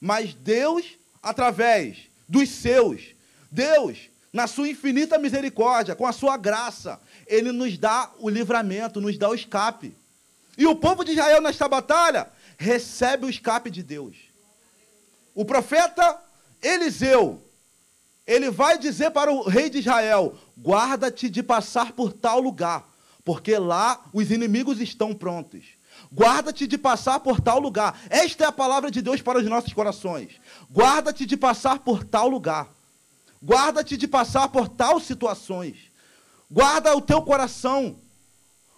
[0.00, 0.86] Mas Deus,
[1.22, 1.98] através
[2.28, 3.14] dos seus,
[3.50, 3.98] Deus,
[4.32, 9.28] na sua infinita misericórdia, com a sua graça, ele nos dá o livramento, nos dá
[9.28, 9.94] o escape.
[10.60, 14.14] E o povo de Israel nesta batalha recebe o escape de Deus.
[15.34, 16.20] O profeta
[16.60, 17.42] Eliseu,
[18.26, 22.86] ele vai dizer para o rei de Israel: guarda-te de passar por tal lugar,
[23.24, 25.64] porque lá os inimigos estão prontos.
[26.12, 27.98] Guarda-te de passar por tal lugar.
[28.10, 30.32] Esta é a palavra de Deus para os nossos corações.
[30.70, 32.68] Guarda-te de passar por tal lugar.
[33.42, 35.76] Guarda-te de passar por tal situações.
[36.50, 37.96] Guarda o teu coração.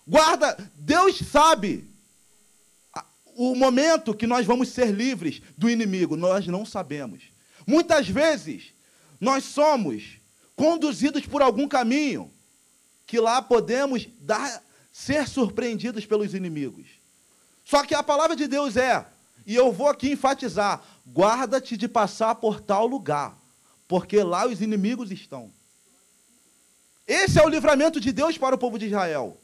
[0.07, 1.89] Guarda, Deus sabe
[3.35, 7.25] o momento que nós vamos ser livres do inimigo, nós não sabemos.
[7.67, 8.75] Muitas vezes
[9.21, 10.19] nós somos
[10.55, 12.31] conduzidos por algum caminho
[13.07, 16.87] que lá podemos dar, ser surpreendidos pelos inimigos.
[17.65, 19.07] Só que a palavra de Deus é,
[19.47, 23.37] e eu vou aqui enfatizar: guarda-te de passar por tal lugar,
[23.87, 25.53] porque lá os inimigos estão.
[27.07, 29.42] Esse é o livramento de Deus para o povo de Israel.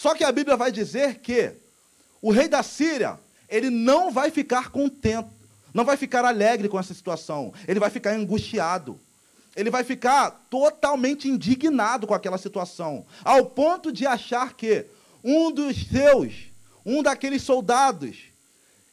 [0.00, 1.52] Só que a Bíblia vai dizer que
[2.22, 5.28] o rei da Síria, ele não vai ficar contente,
[5.74, 8.98] não vai ficar alegre com essa situação, ele vai ficar angustiado
[9.56, 14.86] ele vai ficar totalmente indignado com aquela situação, ao ponto de achar que
[15.22, 16.34] um dos seus,
[16.86, 18.16] um daqueles soldados,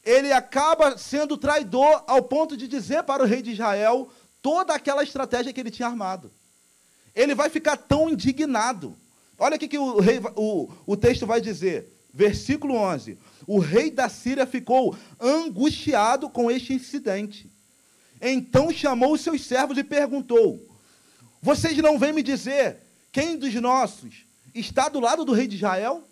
[0.04, 4.10] ele acaba sendo traidor ao ponto de dizer para o rei de Israel
[4.42, 6.30] toda aquela estratégia que ele tinha armado.
[7.14, 8.96] Ele vai ficar tão indignado.
[9.38, 11.92] Olha o que o, rei, o, o texto vai dizer.
[12.12, 13.16] Versículo 11.
[13.46, 17.50] O rei da Síria ficou angustiado com este incidente.
[18.20, 20.66] Então chamou os seus servos e perguntou:
[21.40, 22.78] Vocês não vêm me dizer
[23.12, 26.02] quem dos nossos está do lado do rei de Israel?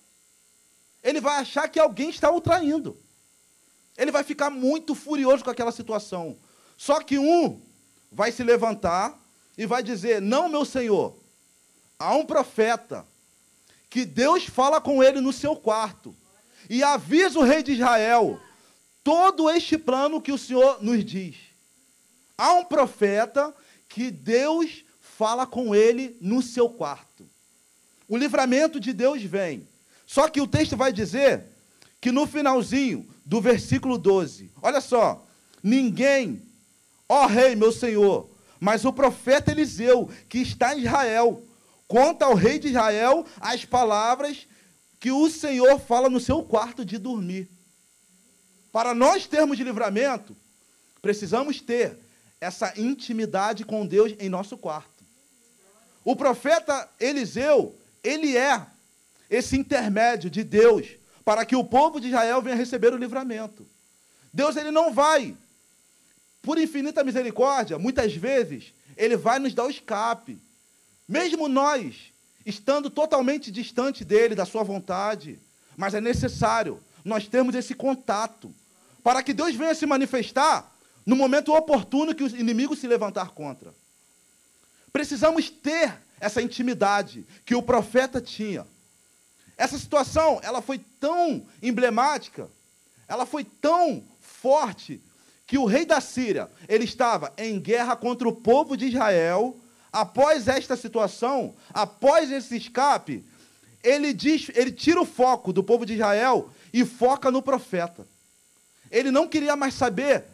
[1.02, 2.96] Ele vai achar que alguém está o traindo.
[3.96, 6.36] Ele vai ficar muito furioso com aquela situação.
[6.76, 7.60] Só que um
[8.12, 9.18] vai se levantar
[9.58, 11.16] e vai dizer: Não, meu senhor,
[11.98, 13.04] há um profeta
[13.96, 16.14] que Deus fala com ele no seu quarto
[16.68, 18.38] e avisa o rei de Israel
[19.02, 21.36] todo este plano que o Senhor nos diz.
[22.36, 23.54] Há um profeta
[23.88, 27.26] que Deus fala com ele no seu quarto.
[28.06, 29.66] O livramento de Deus vem.
[30.06, 31.44] Só que o texto vai dizer
[31.98, 35.26] que no finalzinho do versículo 12, olha só,
[35.62, 36.42] ninguém,
[37.08, 38.28] ó rei, meu senhor,
[38.60, 41.42] mas o profeta Eliseu, que está em Israel,
[41.86, 44.46] conta ao rei de Israel as palavras
[44.98, 47.48] que o Senhor fala no seu quarto de dormir.
[48.72, 50.36] Para nós termos livramento,
[51.00, 51.98] precisamos ter
[52.40, 55.04] essa intimidade com Deus em nosso quarto.
[56.04, 58.64] O profeta Eliseu, ele é
[59.28, 60.86] esse intermédio de Deus
[61.24, 63.66] para que o povo de Israel venha receber o livramento.
[64.32, 65.36] Deus ele não vai,
[66.42, 70.38] por infinita misericórdia, muitas vezes, ele vai nos dar o escape.
[71.08, 72.12] Mesmo nós,
[72.44, 75.38] estando totalmente distante dele, da sua vontade,
[75.76, 78.52] mas é necessário nós termos esse contato
[79.02, 80.72] para que Deus venha se manifestar
[81.04, 83.72] no momento oportuno que o inimigo se levantar contra.
[84.92, 88.66] Precisamos ter essa intimidade que o profeta tinha.
[89.56, 92.50] Essa situação, ela foi tão emblemática,
[93.06, 95.00] ela foi tão forte,
[95.46, 99.56] que o rei da Síria, ele estava em guerra contra o povo de Israel.
[99.96, 103.24] Após esta situação, após esse escape,
[103.82, 108.06] ele diz, ele tira o foco do povo de Israel e foca no profeta.
[108.90, 110.24] Ele não queria mais saber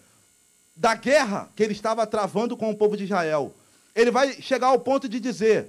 [0.74, 3.54] da guerra que ele estava travando com o povo de Israel.
[3.94, 5.68] Ele vai chegar ao ponto de dizer: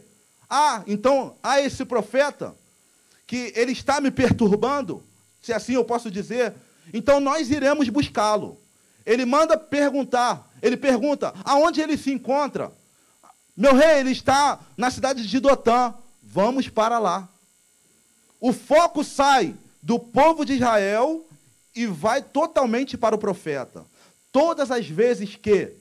[0.49, 2.55] "Ah, então há esse profeta
[3.27, 5.03] que ele está me perturbando,
[5.39, 6.51] se assim eu posso dizer,
[6.91, 8.59] então nós iremos buscá-lo.
[9.05, 12.71] Ele manda perguntar, ele pergunta aonde ele se encontra.
[13.55, 15.93] Meu rei, ele está na cidade de Dotã.
[16.21, 17.29] Vamos para lá.
[18.39, 21.25] O foco sai do povo de Israel
[21.75, 23.85] e vai totalmente para o profeta.
[24.31, 25.71] Todas as vezes que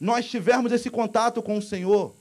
[0.00, 2.14] nós tivermos esse contato com o Senhor,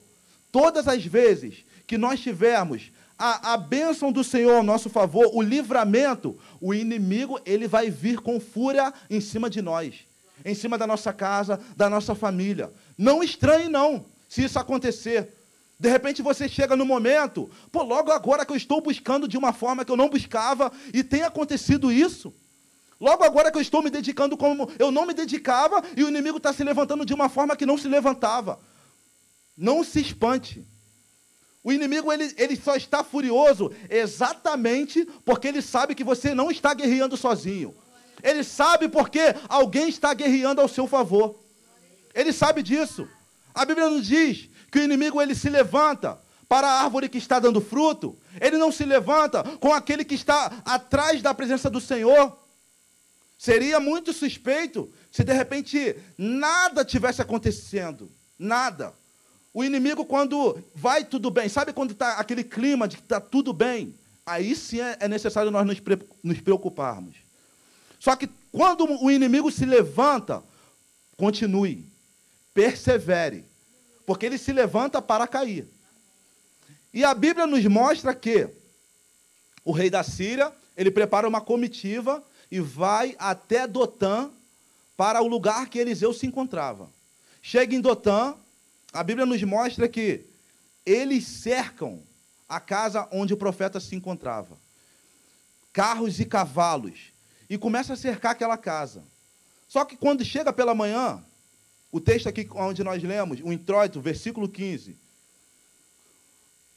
[0.52, 5.42] todas as vezes que nós tivermos a, a bênção do Senhor ao nosso favor, o
[5.42, 9.96] livramento, o inimigo ele vai vir com fúria em cima de nós,
[10.44, 12.72] em cima da nossa casa, da nossa família.
[12.98, 15.34] Não estranhe, não, se isso acontecer.
[15.78, 19.52] De repente você chega no momento, pô, logo agora que eu estou buscando de uma
[19.52, 22.34] forma que eu não buscava e tem acontecido isso.
[22.98, 26.38] Logo agora que eu estou me dedicando como eu não me dedicava e o inimigo
[26.38, 28.58] está se levantando de uma forma que não se levantava.
[29.58, 30.66] Não se espante.
[31.62, 36.74] O inimigo ele, ele só está furioso exatamente porque ele sabe que você não está
[36.74, 37.76] guerreando sozinho.
[38.24, 41.36] Ele sabe porque alguém está guerreando ao seu favor.
[42.16, 43.10] Ele sabe disso.
[43.54, 47.40] A Bíblia nos diz que o inimigo ele se levanta para a árvore que está
[47.40, 48.18] dando fruto.
[48.40, 52.38] Ele não se levanta com aquele que está atrás da presença do Senhor.
[53.38, 58.12] Seria muito suspeito se de repente nada tivesse acontecendo.
[58.38, 58.94] Nada.
[59.54, 63.52] O inimigo, quando vai tudo bem, sabe quando está aquele clima de que está tudo
[63.52, 63.94] bem?
[64.26, 65.66] Aí sim é, é necessário nós
[66.24, 67.16] nos preocuparmos.
[68.00, 70.42] Só que quando o inimigo se levanta,
[71.18, 71.91] continue,
[72.54, 73.46] persevere,
[74.06, 75.68] porque ele se levanta para cair.
[76.94, 78.50] E a Bíblia nos mostra que
[79.64, 84.30] o rei da Síria, ele prepara uma comitiva e vai até Dotã
[84.98, 86.90] para o lugar que Eliseu se encontrava.
[87.42, 88.36] Chega em Dotã,
[88.92, 90.26] a Bíblia nos mostra que
[90.86, 92.02] eles cercam
[92.48, 94.58] a casa onde o profeta se encontrava.
[95.72, 97.12] Carros e cavalos.
[97.50, 99.04] E começa a cercar aquela casa.
[99.68, 101.24] Só que quando chega pela manhã,
[101.92, 104.96] o texto aqui onde nós lemos, o introito, versículo 15.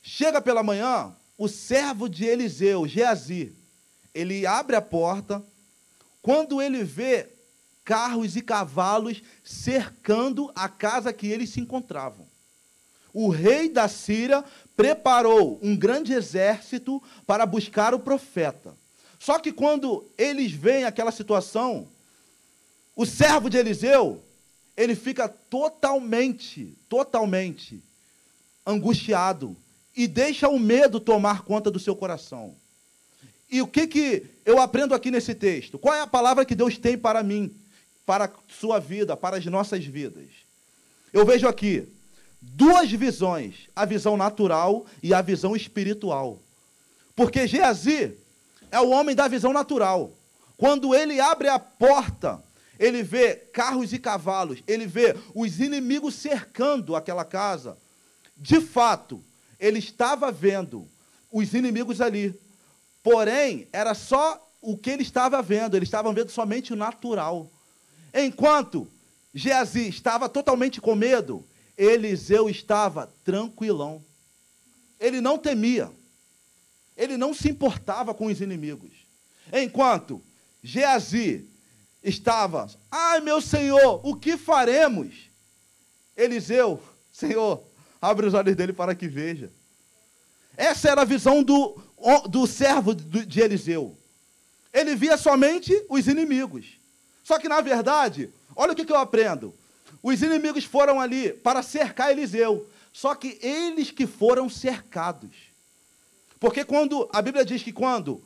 [0.02, 3.52] Chega pela manhã, o servo de Eliseu, Geazi,
[4.14, 5.42] ele abre a porta.
[6.20, 7.28] Quando ele vê
[7.84, 12.26] carros e cavalos cercando a casa que eles se encontravam.
[13.12, 14.42] o rei da Síria
[14.74, 18.74] preparou um grande exército para buscar o profeta.
[19.20, 21.86] Só que quando eles veem aquela situação,
[22.96, 24.23] o servo de Eliseu,
[24.76, 27.82] ele fica totalmente, totalmente
[28.66, 29.56] angustiado
[29.96, 32.54] e deixa o medo tomar conta do seu coração.
[33.50, 35.78] E o que, que eu aprendo aqui nesse texto?
[35.78, 37.54] Qual é a palavra que Deus tem para mim,
[38.04, 40.28] para a sua vida, para as nossas vidas?
[41.12, 41.86] Eu vejo aqui
[42.40, 46.40] duas visões: a visão natural e a visão espiritual.
[47.14, 48.12] Porque Geazi
[48.70, 50.12] é o homem da visão natural.
[50.56, 52.42] Quando ele abre a porta,
[52.78, 57.78] ele vê carros e cavalos, ele vê os inimigos cercando aquela casa.
[58.36, 59.22] De fato,
[59.58, 60.88] ele estava vendo
[61.30, 62.38] os inimigos ali.
[63.02, 67.50] Porém, era só o que ele estava vendo, ele estava vendo somente o natural.
[68.12, 68.88] Enquanto
[69.32, 71.44] Geazi estava totalmente com medo,
[71.76, 74.02] Eliseu estava tranquilão.
[74.98, 75.90] Ele não temia.
[76.96, 78.92] Ele não se importava com os inimigos.
[79.52, 80.22] Enquanto
[80.62, 81.44] Geazi
[82.04, 85.14] estava, ai meu Senhor, o que faremos?
[86.16, 87.62] Eliseu, Senhor,
[88.00, 89.50] abre os olhos dele para que veja.
[90.56, 91.80] Essa era a visão do,
[92.28, 93.96] do servo de Eliseu.
[94.72, 96.66] Ele via somente os inimigos.
[97.24, 99.54] Só que, na verdade, olha o que eu aprendo.
[100.02, 102.68] Os inimigos foram ali para cercar Eliseu.
[102.92, 105.30] Só que eles que foram cercados.
[106.38, 108.22] Porque quando a Bíblia diz que quando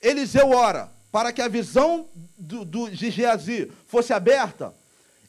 [0.00, 2.08] Eliseu ora para que a visão
[2.38, 4.74] do, do, de Geazi fosse aberta,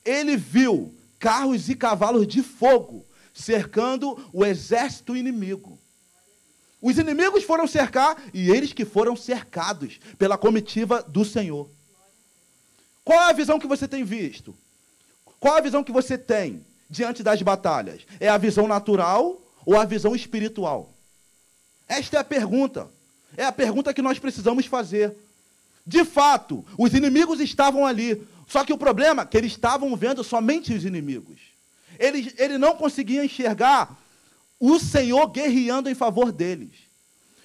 [0.04, 5.78] ele viu carros e cavalos de fogo cercando o exército inimigo.
[6.82, 11.70] Os inimigos foram cercar e eles que foram cercados pela comitiva do Senhor.
[13.04, 14.56] Qual é a visão que você tem visto?
[15.40, 18.02] Qual a visão que você tem diante das batalhas?
[18.20, 20.94] É a visão natural ou a visão espiritual?
[21.88, 22.90] Esta é a pergunta.
[23.36, 25.16] É a pergunta que nós precisamos fazer.
[25.86, 28.26] De fato, os inimigos estavam ali.
[28.48, 31.40] Só que o problema é que eles estavam vendo somente os inimigos.
[32.00, 33.98] Ele, ele não conseguia enxergar
[34.60, 36.72] o Senhor guerreando em favor deles.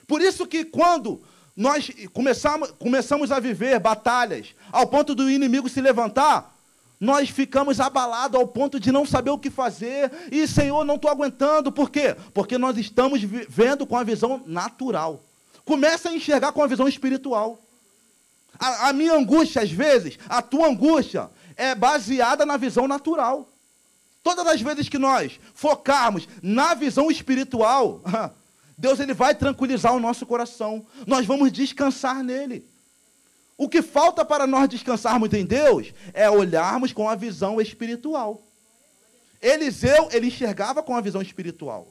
[0.06, 1.20] Por isso que quando
[1.56, 6.56] nós começamos, começamos a viver batalhas ao ponto do inimigo se levantar,
[7.01, 10.10] nós ficamos abalados ao ponto de não saber o que fazer.
[10.32, 11.70] E, Senhor, não estou aguentando.
[11.70, 12.16] Por quê?
[12.35, 15.23] Porque nós estamos vendo com a visão natural.
[15.65, 17.59] Começa a enxergar com a visão espiritual.
[18.59, 23.48] A, a minha angústia, às vezes, a tua angústia, é baseada na visão natural.
[24.22, 28.02] Todas as vezes que nós focarmos na visão espiritual,
[28.76, 30.86] Deus ele vai tranquilizar o nosso coração.
[31.06, 32.64] Nós vamos descansar nele.
[33.56, 38.40] O que falta para nós descansarmos em Deus é olharmos com a visão espiritual.
[39.43, 41.89] Eliseu, ele enxergava com a visão espiritual.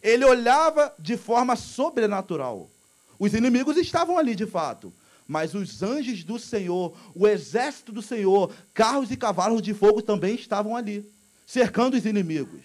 [0.00, 2.70] Ele olhava de forma sobrenatural.
[3.18, 4.92] Os inimigos estavam ali de fato,
[5.26, 10.34] mas os anjos do Senhor, o exército do Senhor, carros e cavalos de fogo também
[10.34, 11.10] estavam ali
[11.52, 12.64] cercando os inimigos.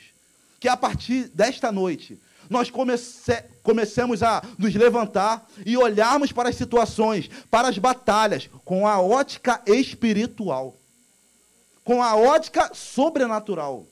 [0.60, 2.18] Que a partir desta noite,
[2.50, 8.88] nós comece, comecemos a nos levantar e olharmos para as situações, para as batalhas, com
[8.88, 10.78] a ótica espiritual,
[11.84, 13.86] com a ótica sobrenatural.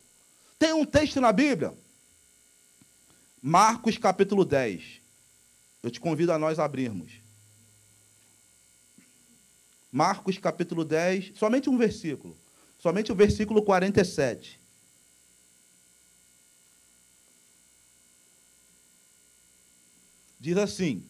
[0.58, 1.74] Tem um texto na Bíblia,
[3.42, 5.02] Marcos capítulo 10.
[5.84, 7.25] Eu te convido a nós abrirmos.
[9.96, 12.36] Marcos capítulo 10, somente um versículo,
[12.78, 14.60] somente o versículo 47.
[20.38, 21.02] Diz assim: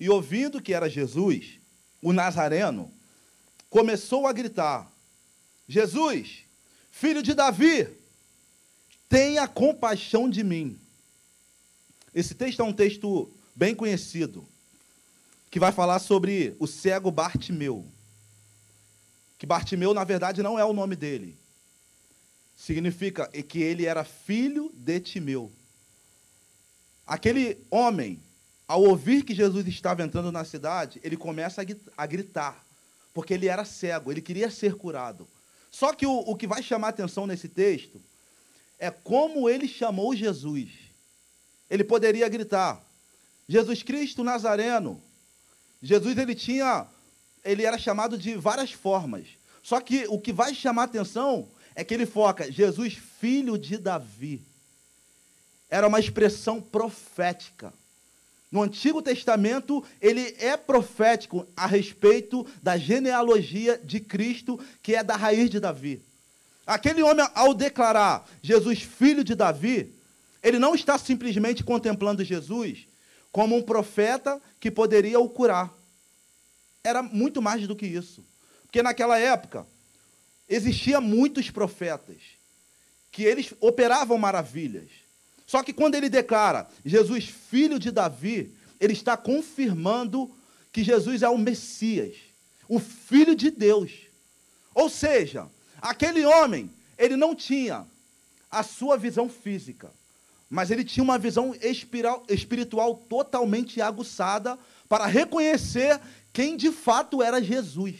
[0.00, 1.60] E ouvindo que era Jesus,
[2.02, 2.92] o Nazareno,
[3.70, 4.90] começou a gritar:
[5.68, 6.38] Jesus,
[6.90, 7.86] filho de Davi,
[9.08, 10.76] tenha compaixão de mim.
[12.12, 14.44] Esse texto é um texto bem conhecido,
[15.52, 17.86] que vai falar sobre o cego Bartimeu.
[19.38, 21.38] Que Bartimeu, na verdade, não é o nome dele.
[22.56, 25.52] Significa que ele era filho de Timeu.
[27.06, 28.20] Aquele homem
[28.68, 31.64] ao ouvir que Jesus estava entrando na cidade, ele começa
[31.96, 32.62] a gritar,
[33.14, 35.26] porque ele era cego, ele queria ser curado.
[35.70, 37.98] Só que o, o que vai chamar atenção nesse texto
[38.78, 40.70] é como ele chamou Jesus.
[41.70, 42.82] Ele poderia gritar:
[43.48, 45.02] Jesus Cristo Nazareno.
[45.80, 46.86] Jesus ele tinha,
[47.44, 49.26] ele era chamado de várias formas.
[49.62, 54.42] Só que o que vai chamar atenção é que ele foca Jesus filho de Davi.
[55.70, 57.72] Era uma expressão profética.
[58.50, 65.16] No Antigo Testamento, ele é profético a respeito da genealogia de Cristo, que é da
[65.16, 66.00] raiz de Davi.
[66.66, 69.92] Aquele homem, ao declarar Jesus filho de Davi,
[70.42, 72.86] ele não está simplesmente contemplando Jesus
[73.30, 75.72] como um profeta que poderia o curar.
[76.82, 78.24] Era muito mais do que isso.
[78.62, 79.66] Porque naquela época
[80.48, 82.16] existia muitos profetas
[83.10, 84.88] que eles operavam maravilhas.
[85.46, 90.30] Só que quando ele declara Jesus, filho de Davi, ele está confirmando
[90.72, 92.14] que Jesus é o Messias,
[92.68, 93.92] o filho de Deus.
[94.74, 95.48] Ou seja,
[95.80, 97.86] aquele homem, ele não tinha
[98.50, 99.90] a sua visão física,
[100.48, 101.54] mas ele tinha uma visão
[102.28, 106.00] espiritual totalmente aguçada para reconhecer
[106.38, 107.96] quem de fato era Jesus.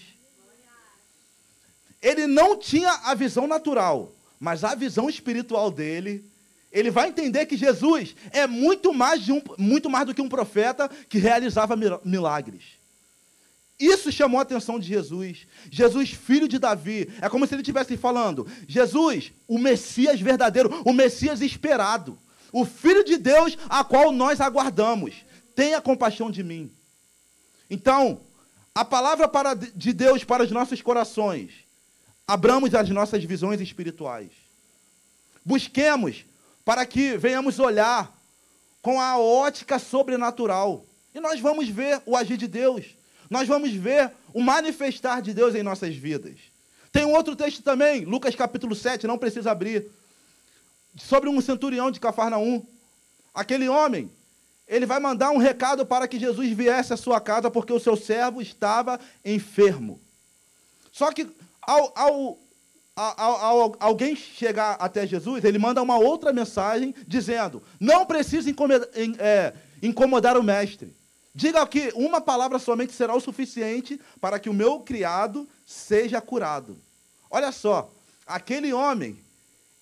[2.01, 6.25] Ele não tinha a visão natural, mas a visão espiritual dele,
[6.71, 10.29] ele vai entender que Jesus é muito mais, de um, muito mais do que um
[10.29, 11.75] profeta que realizava
[12.05, 12.63] milagres.
[13.77, 15.45] Isso chamou a atenção de Jesus.
[15.69, 17.13] Jesus, filho de Davi.
[17.21, 22.17] É como se ele estivesse falando: Jesus, o Messias verdadeiro, o Messias esperado,
[22.53, 25.13] o Filho de Deus a qual nós aguardamos.
[25.57, 26.71] Tenha compaixão de mim.
[27.69, 28.21] Então,
[28.81, 31.51] a palavra para, de Deus para os nossos corações.
[32.27, 34.31] Abramos as nossas visões espirituais.
[35.45, 36.25] Busquemos
[36.65, 38.13] para que venhamos olhar
[38.83, 40.85] com a ótica sobrenatural.
[41.15, 42.99] E nós vamos ver o agir de Deus
[43.31, 46.39] nós vamos ver o manifestar de Deus em nossas vidas.
[46.91, 49.87] Tem um outro texto também, Lucas capítulo 7, não precisa abrir,
[50.97, 52.65] sobre um centurião de Cafarnaum.
[53.35, 54.11] Aquele homem,
[54.69, 57.97] ele vai mandar um recado para que Jesus viesse à sua casa, porque o seu
[57.97, 59.99] servo estava enfermo.
[60.93, 61.27] Só que
[61.63, 62.39] ao, ao,
[62.95, 68.89] ao, ao, alguém chegar até Jesus, ele manda uma outra mensagem dizendo: não precisa incomodar,
[69.19, 70.95] é, incomodar o mestre.
[71.35, 76.77] Diga que uma palavra somente será o suficiente para que o meu criado seja curado.
[77.31, 77.91] Olha só,
[78.27, 79.19] aquele homem,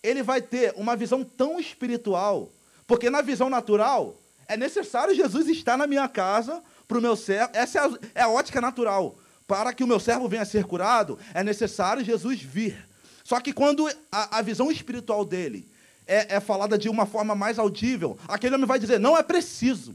[0.02, 2.50] ele vai ter uma visão tão espiritual,
[2.86, 4.16] porque na visão natural,
[4.48, 7.50] é necessário Jesus estar na minha casa para o meu servo.
[7.52, 9.16] Essa é a, é a ótica natural.
[9.46, 12.76] Para que o meu servo venha a ser curado, é necessário Jesus vir.
[13.22, 15.68] Só que quando a, a visão espiritual dele
[16.06, 19.94] é, é falada de uma forma mais audível, aquele homem vai dizer: não é preciso.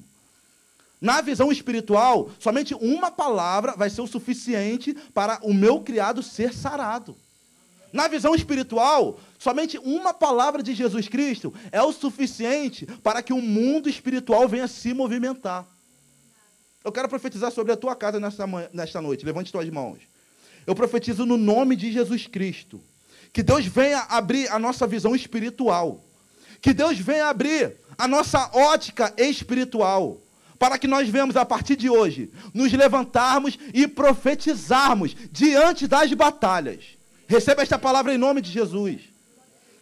[1.00, 6.54] Na visão espiritual, somente uma palavra vai ser o suficiente para o meu criado ser
[6.54, 7.18] sarado.
[7.94, 13.42] Na visão espiritual, somente uma palavra de Jesus Cristo é o suficiente para que o
[13.42, 15.68] mundo espiritual venha se movimentar.
[16.84, 19.26] Eu quero profetizar sobre a tua casa nesta, nesta noite.
[19.26, 20.00] Levante suas mãos.
[20.66, 22.82] Eu profetizo no nome de Jesus Cristo.
[23.32, 26.04] Que Deus venha abrir a nossa visão espiritual.
[26.62, 30.20] Que Deus venha abrir a nossa ótica espiritual
[30.58, 37.01] para que nós venhamos a partir de hoje nos levantarmos e profetizarmos diante das batalhas.
[37.32, 39.00] Receba esta palavra em nome de Jesus.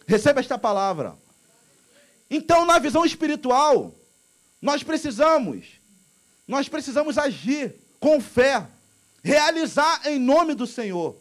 [0.06, 1.18] Receba esta palavra.
[2.30, 3.92] Então, na visão espiritual,
[4.62, 5.66] nós precisamos,
[6.46, 8.64] nós precisamos agir com fé,
[9.20, 11.16] realizar em nome do Senhor.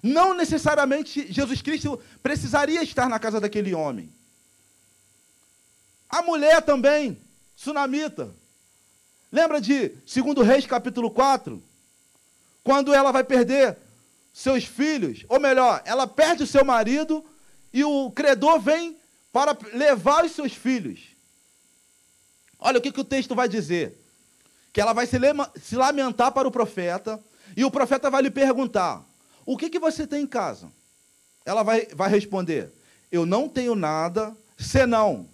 [0.00, 4.12] Não necessariamente Jesus Cristo precisaria estar na casa daquele homem.
[6.08, 7.20] A mulher também,
[7.56, 8.32] sunamita,
[9.30, 11.62] Lembra de 2 Reis capítulo 4?
[12.64, 13.76] Quando ela vai perder
[14.38, 17.24] seus filhos, ou melhor, ela perde o seu marido
[17.72, 18.96] e o credor vem
[19.32, 21.00] para levar os seus filhos.
[22.56, 23.98] Olha o que, que o texto vai dizer.
[24.72, 25.16] Que ela vai se,
[25.60, 27.20] se lamentar para o profeta,
[27.56, 29.04] e o profeta vai lhe perguntar:
[29.44, 30.70] O que, que você tem em casa?
[31.44, 32.72] Ela vai, vai responder:
[33.10, 35.28] Eu não tenho nada senão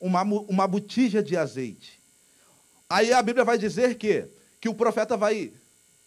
[0.00, 2.00] uma, uma botija de azeite.
[2.88, 4.26] Aí a Bíblia vai dizer que,
[4.58, 5.52] que o profeta vai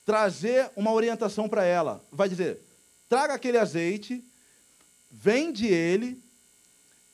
[0.09, 2.03] trazer uma orientação para ela.
[2.11, 2.61] Vai dizer:
[3.07, 4.25] traga aquele azeite,
[5.11, 6.19] vende ele,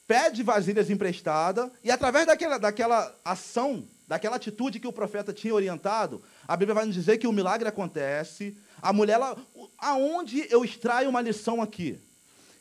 [0.07, 6.23] pede vasilhas emprestadas, e através daquela, daquela ação, daquela atitude que o profeta tinha orientado,
[6.47, 8.57] a Bíblia vai nos dizer que o milagre acontece.
[8.81, 9.35] A mulher, ela,
[9.77, 11.99] aonde eu extraio uma lição aqui?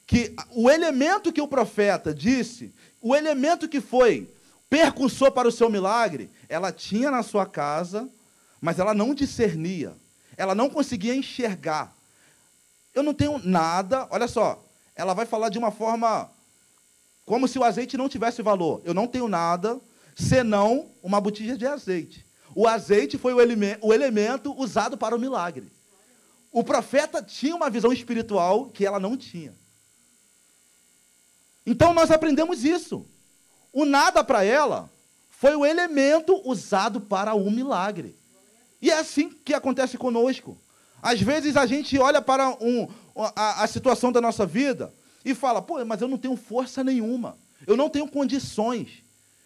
[0.05, 4.35] Que o elemento que o profeta disse, o elemento que foi
[4.69, 8.11] percussor para o seu milagre, ela tinha na sua casa,
[8.61, 9.95] mas ela não discernia.
[10.37, 11.95] Ela não conseguia enxergar.
[12.95, 14.63] Eu não tenho nada, olha só,
[14.95, 16.31] ela vai falar de uma forma
[17.25, 18.83] como se o azeite não tivesse valor.
[18.85, 19.81] Eu não tenho nada
[20.15, 22.25] senão uma botija de azeite.
[22.55, 25.73] O azeite foi o, eleme o elemento usado para o milagre.
[26.53, 29.53] O profeta tinha uma visão espiritual que ela não tinha.
[31.67, 33.05] Então nós aprendemos isso.
[33.73, 34.89] O nada para ela
[35.31, 38.15] foi o elemento usado para o milagre.
[38.85, 40.59] E é assim que acontece conosco.
[41.01, 42.87] Às vezes a gente olha para um,
[43.17, 44.93] a, a situação da nossa vida
[45.25, 47.35] e fala: pô, mas eu não tenho força nenhuma,
[47.67, 49.03] eu não tenho condições.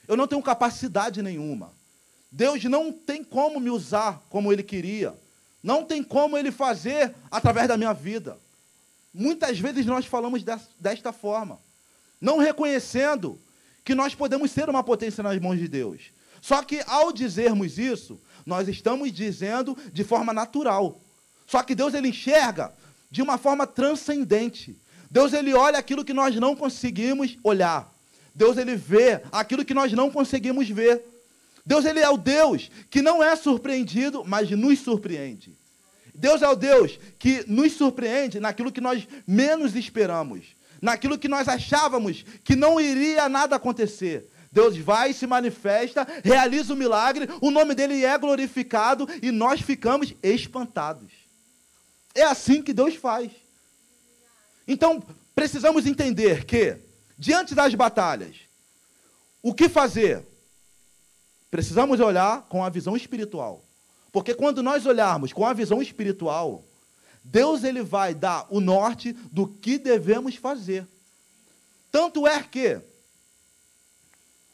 [0.08, 1.70] Eu não tenho capacidade nenhuma.
[2.32, 5.14] Deus não tem como me usar como Ele queria.
[5.62, 8.36] Não tem como Ele fazer através da minha vida.
[9.14, 10.42] Muitas vezes nós falamos
[10.80, 11.60] desta forma,
[12.20, 13.38] não reconhecendo
[13.84, 16.10] que nós podemos ser uma potência nas mãos de Deus.
[16.40, 21.00] Só que ao dizermos isso, nós estamos dizendo de forma natural.
[21.46, 22.72] Só que Deus ele enxerga
[23.10, 24.76] de uma forma transcendente.
[25.10, 27.92] Deus ele olha aquilo que nós não conseguimos olhar.
[28.34, 31.04] Deus ele vê aquilo que nós não conseguimos ver.
[31.64, 35.54] Deus ele é o Deus que não é surpreendido, mas nos surpreende.
[36.14, 40.46] Deus é o Deus que nos surpreende naquilo que nós menos esperamos,
[40.80, 44.26] naquilo que nós achávamos que não iria nada acontecer.
[44.58, 50.12] Deus vai, se manifesta, realiza o milagre, o nome dele é glorificado e nós ficamos
[50.20, 51.12] espantados.
[52.12, 53.30] É assim que Deus faz.
[54.66, 55.00] Então,
[55.32, 56.76] precisamos entender que,
[57.16, 58.34] diante das batalhas,
[59.40, 60.26] o que fazer?
[61.48, 63.64] Precisamos olhar com a visão espiritual.
[64.10, 66.64] Porque quando nós olharmos com a visão espiritual,
[67.22, 70.84] Deus ele vai dar o norte do que devemos fazer.
[71.92, 72.87] Tanto é que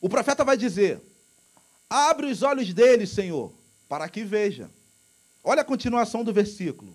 [0.05, 1.01] o profeta vai dizer:
[1.89, 3.55] Abre os olhos dele, Senhor,
[3.89, 4.71] para que veja.
[5.43, 6.95] Olha a continuação do versículo.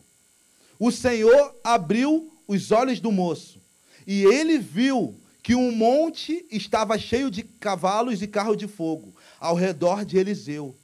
[0.78, 3.60] O Senhor abriu os olhos do moço,
[4.06, 9.56] e ele viu que um monte estava cheio de cavalos e carros de fogo ao
[9.56, 10.78] redor de Eliseu.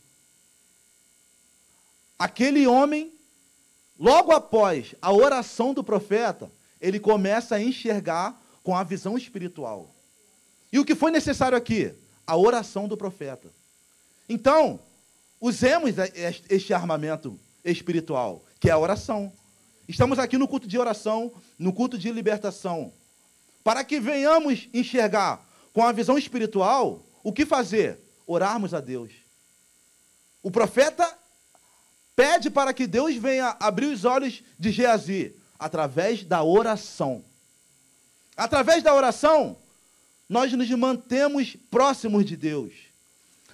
[2.18, 3.14] Aquele homem,
[3.99, 9.93] logo após a oração do profeta, ele começa a enxergar com a visão espiritual.
[10.73, 11.93] E o que foi necessário aqui?
[12.26, 13.49] A oração do profeta.
[14.27, 14.80] Então,
[15.39, 15.95] usemos
[16.49, 19.31] este armamento espiritual, que é a oração.
[19.88, 22.91] Estamos aqui no culto de oração, no culto de libertação.
[23.64, 27.99] Para que venhamos enxergar com a visão espiritual, o que fazer?
[28.26, 29.11] Orarmos a Deus.
[30.41, 31.11] O profeta
[32.15, 37.23] pede para que Deus venha abrir os olhos de Geazi através da oração.
[38.38, 39.57] Através da oração,
[40.27, 42.73] nós nos mantemos próximos de Deus.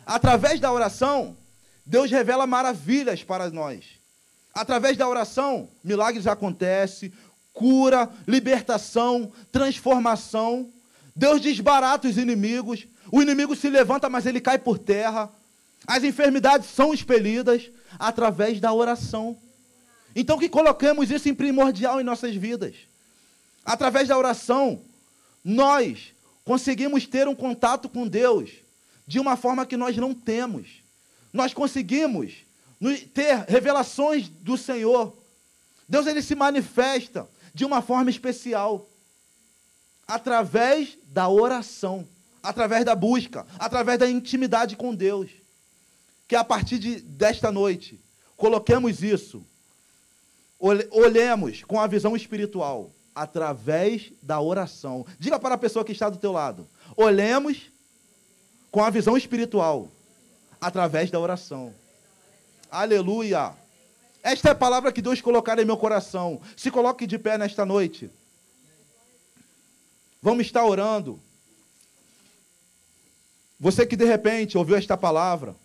[0.06, 1.35] Através da oração,
[1.85, 3.85] Deus revela maravilhas para nós.
[4.53, 7.11] Através da oração, milagres acontecem,
[7.53, 10.69] cura, libertação, transformação.
[11.15, 12.88] Deus desbarata os inimigos.
[13.11, 15.30] O inimigo se levanta, mas ele cai por terra.
[15.85, 17.69] As enfermidades são expelidas
[17.99, 19.38] através da oração.
[20.15, 22.76] Então, que coloquemos isso em primordial em nossas vidas.
[23.65, 24.81] Através da oração,
[25.43, 28.51] nós conseguimos ter um contato com Deus
[29.07, 30.68] de uma forma que nós não temos.
[31.34, 32.34] Nós conseguimos
[33.13, 35.15] ter revelações do Senhor.
[35.88, 38.88] Deus ele se manifesta de uma forma especial
[40.07, 42.07] através da oração,
[42.41, 45.30] através da busca, através da intimidade com Deus.
[46.27, 47.99] Que a partir de, desta noite,
[48.35, 49.45] coloquemos isso,
[50.59, 55.05] olhemos com a visão espiritual, através da oração.
[55.19, 57.71] Diga para a pessoa que está do teu lado: olhemos
[58.71, 59.89] com a visão espiritual,
[60.59, 61.73] através da oração.
[62.69, 63.53] Aleluia.
[64.23, 66.39] Esta é a palavra que Deus colocar em meu coração.
[66.55, 68.09] Se coloque de pé nesta noite.
[70.21, 71.19] Vamos estar orando.
[73.59, 75.55] Você que de repente ouviu esta palavra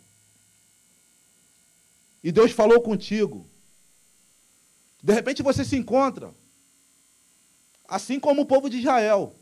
[2.24, 3.46] e Deus falou contigo.
[5.02, 6.32] De repente você se encontra
[7.88, 9.34] assim como o povo de Israel,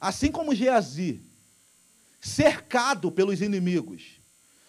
[0.00, 1.22] assim como Geazi,
[2.20, 4.20] cercado pelos inimigos,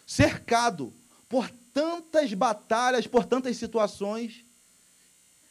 [0.05, 0.93] cercado
[1.27, 4.45] por tantas batalhas, por tantas situações,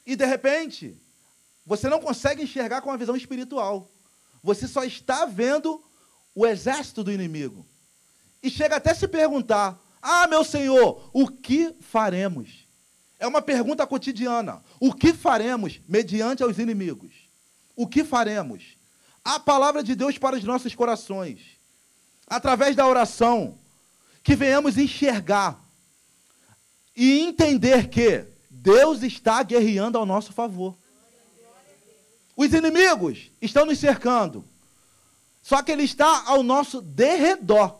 [0.06, 0.96] e de repente,
[1.64, 3.90] você não consegue enxergar com a visão espiritual.
[4.42, 5.82] Você só está vendo
[6.34, 7.66] o exército do inimigo.
[8.42, 12.63] E chega até se perguntar: Ah, meu Senhor, o que faremos?
[13.24, 14.62] É uma pergunta cotidiana.
[14.78, 17.10] O que faremos mediante aos inimigos?
[17.74, 18.76] O que faremos?
[19.24, 21.40] A palavra de Deus para os nossos corações.
[22.26, 23.56] Através da oração,
[24.22, 25.58] que venhamos enxergar
[26.94, 30.76] e entender que Deus está guerreando ao nosso favor.
[32.36, 34.44] Os inimigos estão nos cercando,
[35.42, 37.74] só que Ele está ao nosso derredor.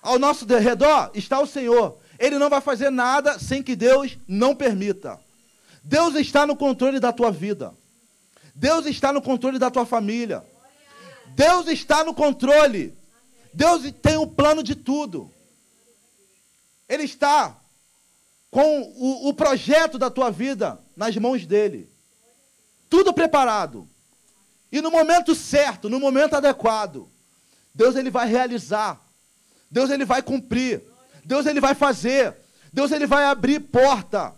[0.00, 1.98] Ao nosso derredor está o Senhor.
[2.18, 5.20] Ele não vai fazer nada sem que Deus não permita.
[5.82, 7.74] Deus está no controle da tua vida.
[8.54, 10.44] Deus está no controle da tua família.
[11.28, 12.96] Deus está no controle.
[13.54, 15.32] Deus tem o plano de tudo.
[16.88, 17.56] Ele está
[18.50, 21.88] com o, o projeto da tua vida nas mãos dele.
[22.90, 23.88] Tudo preparado.
[24.72, 27.08] E no momento certo, no momento adequado,
[27.74, 29.00] Deus ele vai realizar.
[29.70, 30.82] Deus ele vai cumprir.
[31.28, 32.34] Deus ele vai fazer.
[32.72, 34.34] Deus ele vai abrir porta.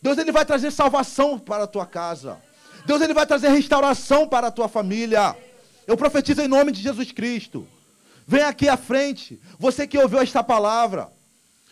[0.00, 2.40] Deus ele vai trazer salvação para a tua casa.
[2.86, 5.36] Deus ele vai trazer restauração para a tua família.
[5.84, 7.66] Eu profetizo em nome de Jesus Cristo.
[8.24, 11.10] Vem aqui à frente, você que ouviu esta palavra.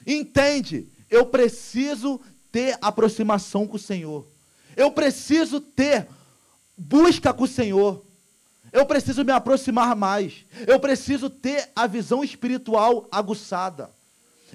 [0.05, 2.21] Entende, eu preciso
[2.51, 4.27] ter aproximação com o Senhor.
[4.77, 6.09] Eu preciso ter
[6.77, 8.05] busca com o Senhor.
[8.73, 10.45] Eu preciso me aproximar mais.
[10.67, 14.00] Eu preciso ter a visão espiritual aguçada.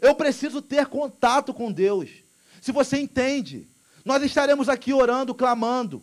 [0.01, 2.09] Eu preciso ter contato com Deus.
[2.61, 3.67] Se você entende,
[4.03, 6.01] nós estaremos aqui orando, clamando.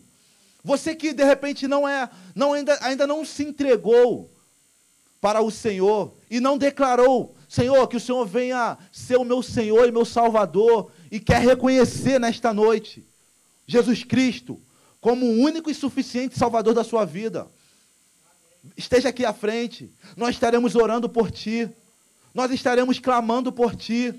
[0.65, 4.31] Você que de repente não é, não ainda, ainda não se entregou
[5.21, 9.87] para o Senhor e não declarou, Senhor, que o Senhor venha ser o meu Senhor
[9.87, 13.07] e meu Salvador e quer reconhecer nesta noite
[13.67, 14.61] Jesus Cristo
[15.01, 17.49] como o único e suficiente Salvador da sua vida.
[18.77, 21.69] Esteja aqui à frente, nós estaremos orando por ti,
[22.35, 24.15] nós estaremos clamando por ti,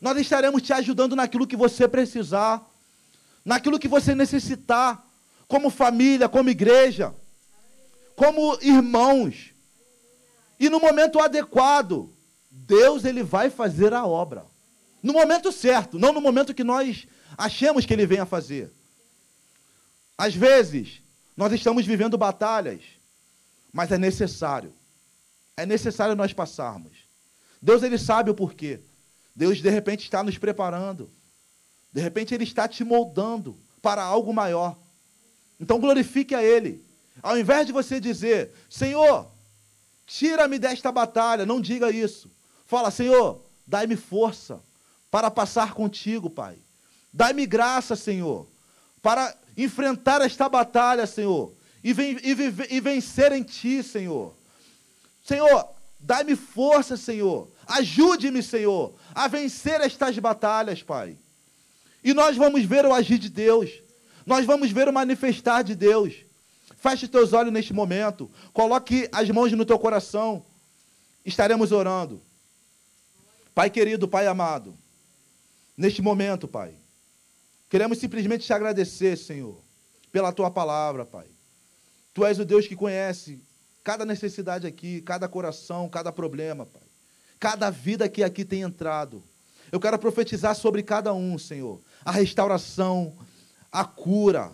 [0.00, 2.64] nós estaremos te ajudando naquilo que você precisar,
[3.44, 5.04] naquilo que você necessitar,
[5.46, 7.14] como família, como igreja,
[8.16, 9.52] como irmãos.
[10.58, 12.12] E no momento adequado,
[12.50, 14.46] Deus ele vai fazer a obra.
[15.02, 17.06] No momento certo, não no momento que nós
[17.36, 18.72] achemos que ele venha fazer.
[20.16, 21.02] Às vezes,
[21.36, 22.80] nós estamos vivendo batalhas,
[23.72, 24.72] mas é necessário.
[25.56, 27.03] É necessário nós passarmos.
[27.64, 28.78] Deus ele sabe o porquê.
[29.34, 31.10] Deus de repente está nos preparando.
[31.90, 34.76] De repente ele está te moldando para algo maior.
[35.58, 36.84] Então glorifique a ele.
[37.22, 39.26] Ao invés de você dizer: "Senhor,
[40.06, 42.30] tira-me desta batalha", não diga isso.
[42.66, 44.60] Fala: "Senhor, dai-me força
[45.10, 46.58] para passar contigo, Pai.
[47.10, 48.46] Dai-me graça, Senhor,
[49.00, 51.50] para enfrentar esta batalha, Senhor,
[51.82, 54.34] e, ven e, e vencer em Ti, Senhor.
[55.24, 55.66] Senhor,
[55.98, 57.53] dai-me força, Senhor.
[57.66, 61.16] Ajude-me, Senhor, a vencer estas batalhas, Pai.
[62.02, 63.70] E nós vamos ver o agir de Deus.
[64.26, 66.14] Nós vamos ver o manifestar de Deus.
[66.76, 68.30] Feche teus olhos neste momento.
[68.52, 70.44] Coloque as mãos no teu coração.
[71.24, 72.20] Estaremos orando.
[73.54, 74.76] Pai querido, Pai amado,
[75.76, 76.74] neste momento, Pai,
[77.70, 79.56] queremos simplesmente te agradecer, Senhor,
[80.10, 81.26] pela tua palavra, Pai.
[82.12, 83.40] Tu és o Deus que conhece
[83.84, 86.82] cada necessidade aqui, cada coração, cada problema, Pai.
[87.38, 89.22] Cada vida que aqui tem entrado.
[89.70, 93.16] Eu quero profetizar sobre cada um, Senhor, a restauração,
[93.72, 94.52] a cura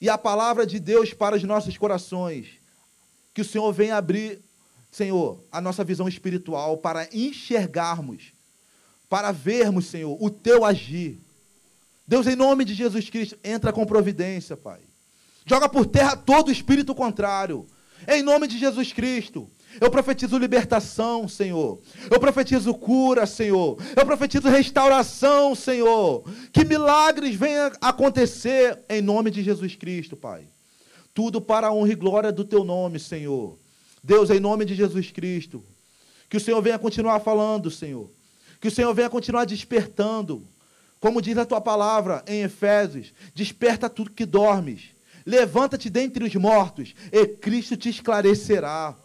[0.00, 2.46] e a palavra de Deus para os nossos corações.
[3.32, 4.40] Que o Senhor venha abrir,
[4.90, 8.32] Senhor, a nossa visão espiritual para enxergarmos,
[9.08, 11.18] para vermos, Senhor, o teu agir.
[12.06, 14.80] Deus, em nome de Jesus Cristo, entra com providência, Pai.
[15.46, 17.66] Joga por terra todo espírito contrário.
[18.06, 19.50] Em nome de Jesus Cristo.
[19.80, 21.78] Eu profetizo libertação, Senhor.
[22.10, 23.78] Eu profetizo cura, Senhor.
[23.96, 26.24] Eu profetizo restauração, Senhor.
[26.52, 30.44] Que milagres venham acontecer em nome de Jesus Cristo, Pai.
[31.14, 33.58] Tudo para a honra e glória do teu nome, Senhor.
[34.02, 35.62] Deus, em nome de Jesus Cristo.
[36.28, 38.10] Que o Senhor venha continuar falando, Senhor.
[38.60, 40.46] Que o Senhor venha continuar despertando.
[41.00, 44.90] Como diz a tua palavra em Efésios: desperta tudo que dormes.
[45.24, 48.96] Levanta-te dentre os mortos, e Cristo te esclarecerá.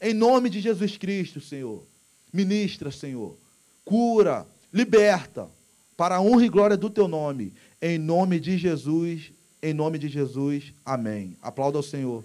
[0.00, 1.84] Em nome de Jesus Cristo, Senhor.
[2.32, 3.36] Ministra, Senhor.
[3.84, 5.50] Cura, liberta,
[5.96, 7.52] para a honra e glória do teu nome.
[7.82, 9.30] Em nome de Jesus,
[9.62, 10.72] em nome de Jesus.
[10.84, 11.36] Amém.
[11.42, 12.24] Aplauda ao Senhor.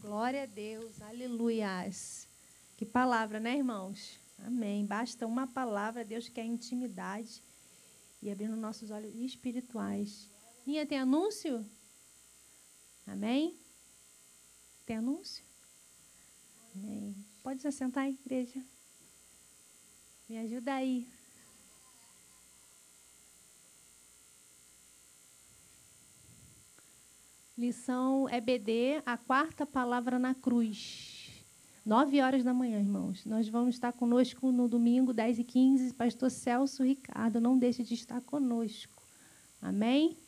[0.00, 2.26] Glória a Deus, aleluias.
[2.74, 4.18] Que palavra, né, irmãos?
[4.46, 4.86] Amém.
[4.86, 7.42] Basta uma palavra, Deus quer intimidade
[8.22, 10.30] e abrindo nossos olhos espirituais.
[10.66, 11.64] Ninha, tem anúncio?
[13.06, 13.56] Amém?
[14.84, 15.44] Tem anúncio?
[16.74, 17.14] Amém.
[17.40, 18.60] Pode se assentar, igreja?
[20.28, 21.08] Me ajuda aí.
[27.56, 31.44] Lição EBD, a quarta palavra na cruz.
[31.84, 33.24] Nove horas da manhã, irmãos.
[33.24, 37.40] Nós vamos estar conosco no domingo, 10 e 15 Pastor Celso Ricardo.
[37.40, 39.00] Não deixe de estar conosco.
[39.62, 40.25] Amém?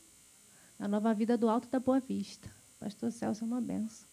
[0.78, 2.48] A nova vida do Alto da Boa Vista.
[2.78, 4.08] Pastor Celso é uma benção.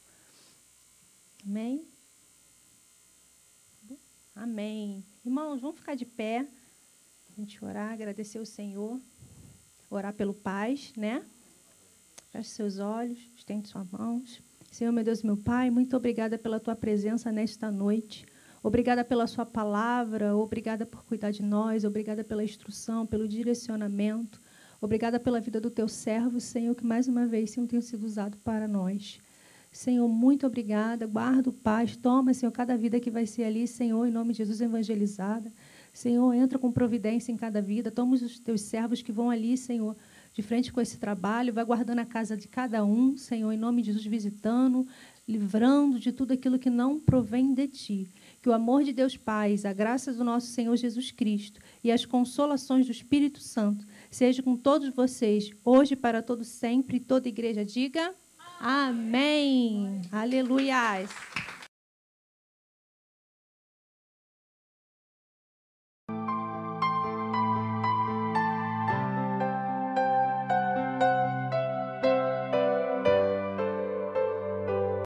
[1.45, 1.85] Amém?
[4.35, 5.05] Amém.
[5.23, 6.47] Irmãos, vamos ficar de pé.
[7.29, 8.99] A gente orar, agradecer o Senhor.
[9.91, 11.23] Orar pelo paz, né?
[12.31, 14.41] Feche seus olhos, estende suas mãos.
[14.71, 18.25] Senhor, meu Deus, meu Pai, muito obrigada pela tua presença nesta noite.
[18.63, 24.41] Obrigada pela sua palavra, obrigada por cuidar de nós, obrigada pela instrução, pelo direcionamento.
[24.85, 28.37] Obrigada pela vida do teu servo, Senhor, que mais uma vez, Senhor, tem sido usado
[28.43, 29.19] para nós.
[29.71, 31.07] Senhor, muito obrigada.
[31.07, 31.97] Guarda o paz.
[31.97, 35.51] Toma, Senhor, cada vida que vai ser ali, Senhor, em nome de Jesus, evangelizada.
[35.91, 37.89] Senhor, entra com providência em cada vida.
[37.89, 39.97] Toma os teus servos que vão ali, Senhor,
[40.31, 41.51] de frente com esse trabalho.
[41.51, 44.87] Vai guardando a casa de cada um, Senhor, em nome de Jesus, visitando,
[45.27, 48.11] livrando de tudo aquilo que não provém de ti.
[48.39, 52.05] Que o amor de Deus Pai, a graça do nosso Senhor Jesus Cristo e as
[52.05, 57.01] consolações do Espírito Santo seja com todos vocês, hoje para todos sempre.
[57.01, 58.15] Toda igreja diga
[58.61, 59.87] amém.
[59.87, 60.01] amém.
[60.09, 61.09] Aleluias.